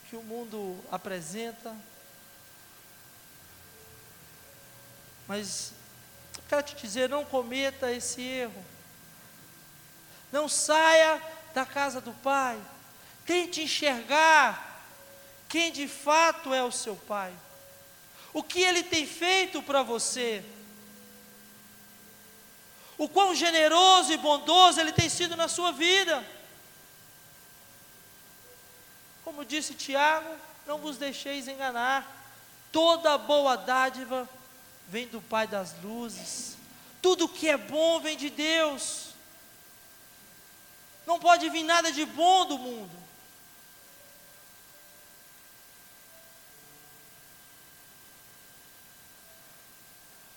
que 0.10 0.16
o 0.16 0.24
mundo 0.24 0.84
apresenta. 0.92 1.78
Mas 5.28 5.74
eu 6.36 6.44
quero 6.50 6.64
te 6.64 6.76
dizer, 6.76 7.08
não 7.08 7.24
cometa 7.24 7.92
esse 7.92 8.20
erro. 8.20 8.79
Não 10.32 10.48
saia 10.48 11.22
da 11.54 11.66
casa 11.66 12.00
do 12.00 12.12
Pai. 12.14 12.60
Tente 13.26 13.62
enxergar 13.62 14.84
quem 15.48 15.72
de 15.72 15.88
fato 15.88 16.54
é 16.54 16.64
o 16.64 16.72
seu 16.72 16.96
Pai. 16.96 17.34
O 18.34 18.44
que 18.44 18.62
Ele 18.62 18.84
tem 18.84 19.06
feito 19.06 19.62
para 19.62 19.82
você. 19.82 20.44
O 22.98 23.08
quão 23.08 23.34
generoso 23.34 24.12
e 24.12 24.18
bondoso 24.18 24.80
Ele 24.80 24.92
tem 24.92 25.10
sido 25.10 25.36
na 25.36 25.48
sua 25.48 25.72
vida. 25.72 26.24
Como 29.24 29.46
disse 29.46 29.74
Tiago, 29.74 30.30
não 30.68 30.78
vos 30.78 30.98
deixeis 30.98 31.48
enganar. 31.48 32.18
Toda 32.72 33.18
boa 33.18 33.56
dádiva 33.56 34.30
vem 34.88 35.08
do 35.08 35.22
Pai 35.22 35.48
das 35.48 35.74
luzes. 35.82 36.58
Tudo 37.02 37.30
que 37.30 37.50
é 37.50 37.58
bom 37.58 38.00
vem 38.00 38.18
de 38.18 38.30
Deus. 38.30 38.99
Não 41.10 41.20
pode 41.20 41.50
vir 41.50 41.64
nada 41.64 41.92
de 41.92 42.06
bom 42.06 42.46
do 42.46 42.56
mundo. 42.60 42.96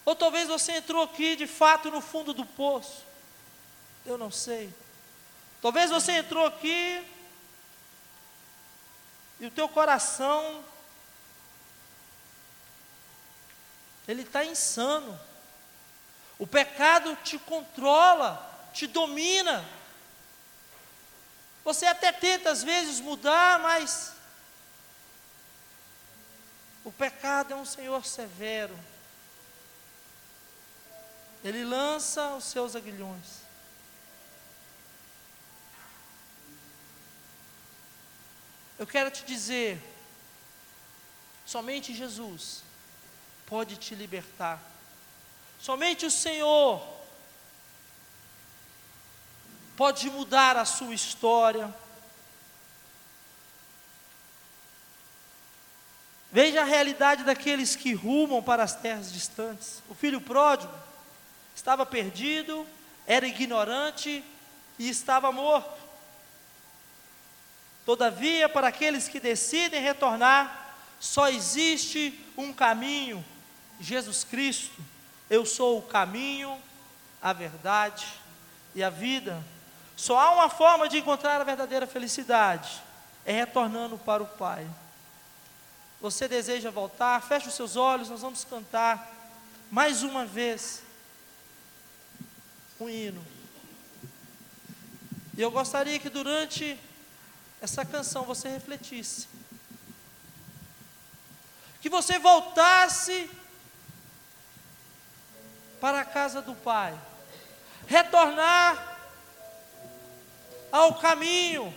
Ou 0.03 0.17
talvez 0.17 0.49
você 0.49 0.73
entrou 0.73 1.03
aqui 1.03 1.37
de 1.37 1.47
fato 1.47 1.91
no 1.91 2.01
fundo 2.01 2.33
do 2.33 2.47
poço. 2.47 3.05
Eu 4.07 4.17
não 4.17 4.31
sei. 4.31 4.73
Talvez 5.61 5.91
você 5.91 6.13
entrou 6.13 6.47
aqui 6.47 7.07
e 9.41 9.45
o 9.45 9.51
teu 9.51 9.69
coração 9.69 10.65
ele 14.09 14.23
está 14.23 14.43
insano. 14.43 15.21
O 16.39 16.47
pecado 16.47 17.15
te 17.23 17.39
controla, 17.39 18.71
te 18.73 18.87
domina. 18.87 19.82
Você 21.65 21.87
até 21.87 22.11
tenta 22.11 22.51
às 22.51 22.63
vezes 22.63 23.01
mudar, 23.01 23.59
mas 23.61 24.13
o 26.85 26.91
pecado 26.91 27.53
é 27.53 27.57
um 27.57 27.65
Senhor 27.65 28.05
severo. 28.05 28.77
Ele 31.45 31.65
lança 31.65 32.35
os 32.35 32.45
seus 32.45 32.75
aguilhões. 32.75 33.43
Eu 38.79 38.87
quero 38.87 39.11
te 39.11 39.25
dizer, 39.25 39.81
somente 41.47 41.95
Jesus 41.95 42.63
pode 43.47 43.77
te 43.77 43.95
libertar. 43.95 44.61
Somente 45.61 46.05
o 46.05 46.11
Senhor 46.11 47.02
pode 49.83 50.09
mudar 50.11 50.57
a 50.57 50.65
sua 50.65 50.95
história. 50.95 51.69
Veja 56.31 56.61
a 56.61 56.65
realidade 56.65 57.25
daqueles 57.25 57.75
que 57.75 57.93
rumam 57.93 58.41
para 58.41 58.63
as 58.63 58.77
terras 58.77 59.13
distantes. 59.13 59.83
O 59.91 59.95
filho 59.97 60.21
pródigo 60.21 60.73
estava 61.53 61.85
perdido, 61.85 62.65
era 63.09 63.27
ignorante 63.27 64.23
e 64.79 64.89
estava 64.89 65.33
morto. 65.33 65.83
Todavia, 67.85 68.49
para 68.49 68.69
aqueles 68.69 69.09
que 69.09 69.19
decidem 69.19 69.83
retornar, 69.83 70.77
só 71.01 71.29
existe 71.29 72.25
um 72.37 72.53
caminho, 72.53 73.25
Jesus 73.81 74.23
Cristo, 74.23 74.81
eu 75.29 75.45
sou 75.45 75.81
o 75.81 75.83
caminho, 75.83 76.57
a 77.21 77.33
verdade 77.33 78.07
e 78.77 78.85
a 78.85 78.89
vida. 78.89 79.43
Só 79.97 80.19
há 80.19 80.31
uma 80.33 80.49
forma 80.49 80.89
de 80.89 80.99
encontrar 80.99 81.41
a 81.41 81.45
verdadeira 81.45 81.87
felicidade, 81.87 82.83
é 83.25 83.33
retornando 83.33 83.99
para 83.99 84.23
o 84.23 84.27
Pai. 84.27 84.67
Você 86.01 86.27
deseja 86.27 86.71
voltar? 86.71 87.23
Feche 87.23 87.49
os 87.49 87.55
seus 87.55 87.77
olhos, 87.77 88.09
nós 88.09 88.23
vamos 88.23 88.45
cantar 88.45 89.09
mais 89.71 90.03
uma 90.03 90.27
vez 90.27 90.83
um 92.81 92.89
hino. 92.89 93.25
E 95.37 95.41
eu 95.41 95.51
gostaria 95.51 95.99
que 95.99 96.11
durante 96.11 96.79
essa 97.61 97.85
canção 97.85 98.25
você 98.25 98.49
refletisse. 98.49 99.29
Que 101.81 101.89
você 101.89 102.19
voltasse 102.19 103.31
para 105.81 106.01
a 106.01 106.05
casa 106.05 106.43
do 106.43 106.55
Pai. 106.55 106.99
Retornar 107.87 108.92
ao 110.73 110.95
caminho 110.95 111.73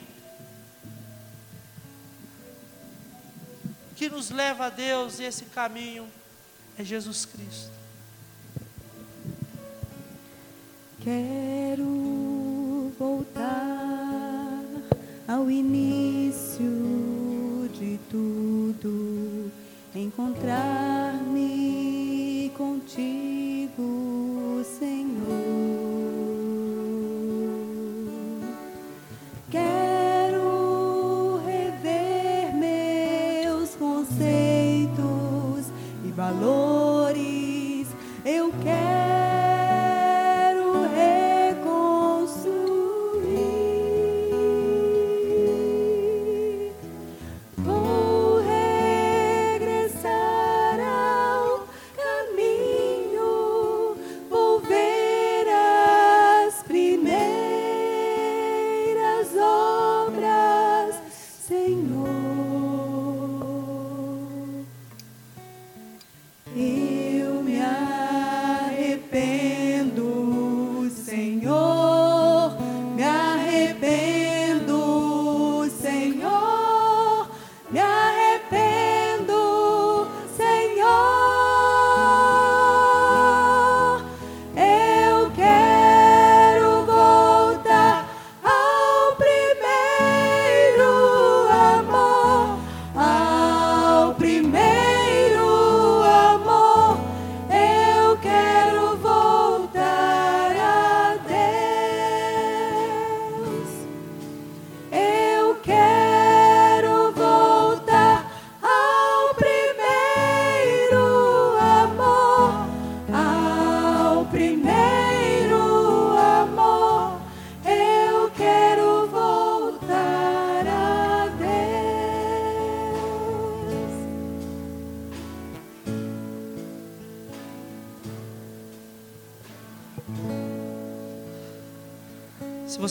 que 3.96 4.10
nos 4.10 4.30
leva 4.30 4.66
a 4.66 4.70
Deus, 4.70 5.20
e 5.20 5.24
esse 5.24 5.46
caminho 5.46 6.06
é 6.78 6.84
Jesus 6.84 7.26
Cristo. 7.26 7.72
Quero 11.02 12.94
voltar 12.98 14.64
ao 15.28 15.50
início 15.52 16.66
de 17.74 18.00
tudo, 18.10 19.52
encontrar-me 19.94 22.52
contigo, 22.58 24.64
Senhor. 24.80 25.75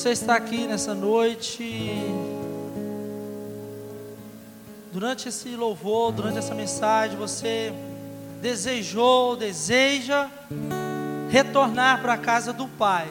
Você 0.04 0.10
está 0.10 0.36
aqui 0.36 0.66
nessa 0.66 0.94
noite, 0.94 1.90
durante 4.92 5.30
esse 5.30 5.56
louvor, 5.56 6.12
durante 6.12 6.36
essa 6.36 6.54
mensagem, 6.54 7.16
você 7.16 7.72
desejou, 8.42 9.34
deseja 9.34 10.28
retornar 11.30 12.02
para 12.02 12.12
a 12.12 12.18
casa 12.18 12.52
do 12.52 12.68
Pai. 12.68 13.08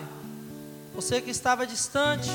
Você 0.93 1.19
que 1.19 1.31
estava 1.31 1.65
distante, 1.65 2.29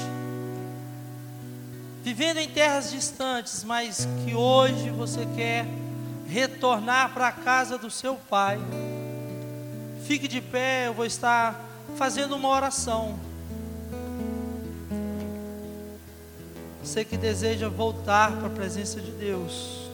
vivendo 2.02 2.38
em 2.38 2.48
terras 2.48 2.90
distantes, 2.90 3.62
mas 3.62 4.08
que 4.24 4.34
hoje 4.34 4.90
você 4.90 5.24
quer 5.36 5.66
retornar 6.26 7.14
para 7.14 7.28
a 7.28 7.32
casa 7.32 7.78
do 7.78 7.92
seu 7.92 8.16
Pai. 8.28 8.58
Fique 10.04 10.26
de 10.26 10.40
pé, 10.40 10.88
eu 10.88 10.94
vou 10.94 11.06
estar 11.06 11.64
fazendo 11.96 12.34
uma 12.34 12.48
oração. 12.48 13.27
Você 16.98 17.04
que 17.04 17.16
deseja 17.16 17.68
voltar 17.68 18.36
para 18.38 18.48
a 18.48 18.50
presença 18.50 19.00
de 19.00 19.12
Deus, 19.12 19.88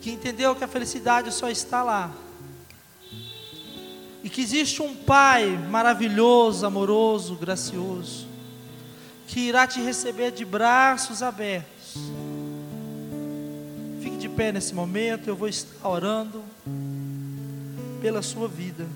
que 0.00 0.12
entendeu 0.12 0.54
que 0.54 0.62
a 0.62 0.68
felicidade 0.68 1.32
só 1.32 1.50
está 1.50 1.82
lá, 1.82 2.12
e 4.22 4.30
que 4.30 4.40
existe 4.40 4.80
um 4.80 4.94
Pai 4.94 5.48
maravilhoso, 5.68 6.64
amoroso, 6.64 7.34
gracioso, 7.34 8.28
que 9.26 9.40
irá 9.40 9.66
te 9.66 9.80
receber 9.80 10.30
de 10.30 10.44
braços 10.44 11.20
abertos. 11.20 11.96
Fique 14.00 14.18
de 14.18 14.28
pé 14.28 14.52
nesse 14.52 14.72
momento, 14.72 15.26
eu 15.26 15.34
vou 15.34 15.48
estar 15.48 15.88
orando 15.88 16.44
pela 18.00 18.22
sua 18.22 18.46
vida. 18.46 18.86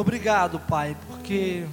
Obrigado, 0.00 0.58
Pai, 0.58 0.96
porque 1.06 1.66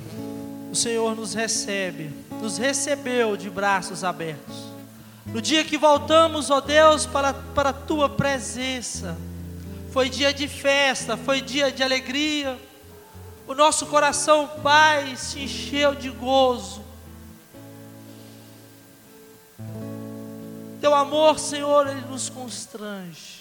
o 0.69 0.75
Senhor 0.75 1.15
nos 1.15 1.34
recebe, 1.34 2.11
nos 2.41 2.57
recebeu 2.57 3.38
de 3.38 3.49
braços 3.49 4.03
abertos. 4.03 4.65
No 5.28 5.41
dia 5.41 5.63
que 5.63 5.78
voltamos, 5.78 6.49
ó 6.49 6.59
Deus, 6.59 7.05
para, 7.05 7.34
para 7.34 7.69
a 7.69 7.73
tua 7.73 8.09
presença, 8.09 9.17
foi 9.93 10.09
dia 10.09 10.34
de 10.34 10.45
festa, 10.45 11.15
foi 11.15 11.39
dia 11.39 11.71
de 11.71 11.82
alegria. 11.82 12.59
O 13.47 13.55
nosso 13.55 13.86
coração, 13.86 14.45
Pai, 14.61 15.15
se 15.15 15.39
encheu 15.43 15.95
de 15.95 16.09
gozo. 16.09 16.84
Teu 20.82 20.93
amor, 20.93 21.39
Senhor, 21.39 21.88
ele 21.88 22.01
nos 22.01 22.28
constrange. 22.28 23.37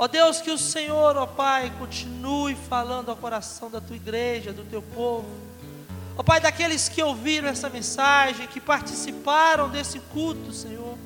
Ó 0.00 0.08
Deus, 0.08 0.40
que 0.40 0.50
o 0.50 0.56
Senhor, 0.56 1.14
ó 1.18 1.26
Pai, 1.26 1.70
continue 1.78 2.54
falando 2.54 3.10
ao 3.10 3.16
coração 3.18 3.70
da 3.70 3.82
tua 3.82 3.96
igreja, 3.96 4.50
do 4.50 4.64
teu 4.64 4.80
povo. 4.80 5.28
Ó 6.16 6.22
Pai, 6.22 6.40
daqueles 6.40 6.88
que 6.88 7.02
ouviram 7.02 7.46
essa 7.46 7.68
mensagem, 7.68 8.46
que 8.46 8.58
participaram 8.58 9.68
desse 9.68 10.00
culto, 10.10 10.54
Senhor. 10.54 10.96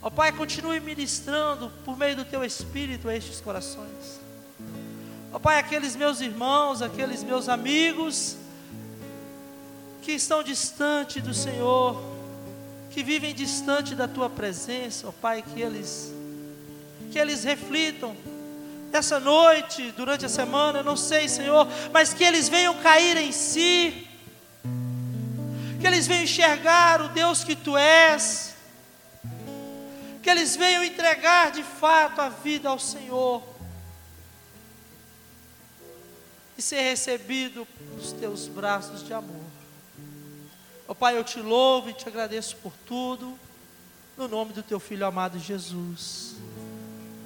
Ó 0.00 0.08
Pai, 0.10 0.30
continue 0.30 0.78
ministrando 0.78 1.72
por 1.84 1.98
meio 1.98 2.14
do 2.14 2.24
teu 2.24 2.44
Espírito 2.44 3.08
a 3.08 3.16
estes 3.16 3.40
corações. 3.40 4.20
Ó 5.32 5.40
Pai, 5.40 5.58
aqueles 5.58 5.96
meus 5.96 6.20
irmãos, 6.20 6.82
aqueles 6.82 7.24
meus 7.24 7.48
amigos 7.48 8.36
que 10.02 10.12
estão 10.12 10.44
distante 10.44 11.20
do 11.20 11.34
Senhor, 11.34 12.00
que 12.92 13.02
vivem 13.02 13.34
distante 13.34 13.96
da 13.96 14.06
tua 14.06 14.30
presença, 14.30 15.08
ó 15.08 15.10
Pai, 15.10 15.42
que 15.42 15.60
eles 15.60 16.21
que 17.12 17.18
eles 17.18 17.44
reflitam 17.44 18.16
essa 18.90 19.20
noite, 19.20 19.92
durante 19.92 20.24
a 20.26 20.28
semana, 20.28 20.80
eu 20.80 20.84
não 20.84 20.96
sei, 20.96 21.28
Senhor, 21.28 21.66
mas 21.92 22.12
que 22.12 22.24
eles 22.24 22.48
venham 22.48 22.74
cair 22.82 23.16
em 23.16 23.32
si, 23.32 24.06
que 25.80 25.86
eles 25.86 26.06
venham 26.06 26.24
enxergar 26.24 27.00
o 27.00 27.08
Deus 27.08 27.44
que 27.44 27.54
tu 27.54 27.76
és, 27.76 28.54
que 30.22 30.30
eles 30.30 30.56
venham 30.56 30.84
entregar 30.84 31.50
de 31.50 31.62
fato 31.62 32.20
a 32.20 32.28
vida 32.28 32.68
ao 32.68 32.78
Senhor 32.78 33.42
e 36.56 36.62
ser 36.62 36.80
recebido 36.82 37.66
nos 37.96 38.12
teus 38.12 38.46
braços 38.46 39.04
de 39.04 39.12
amor. 39.12 39.44
Ó 40.86 40.94
Pai, 40.94 41.16
eu 41.16 41.24
te 41.24 41.40
louvo 41.40 41.90
e 41.90 41.94
te 41.94 42.08
agradeço 42.08 42.56
por 42.56 42.72
tudo. 42.86 43.38
no 44.16 44.28
nome 44.28 44.52
do 44.52 44.62
teu 44.62 44.78
filho 44.78 45.06
amado 45.06 45.38
Jesus. 45.38 46.36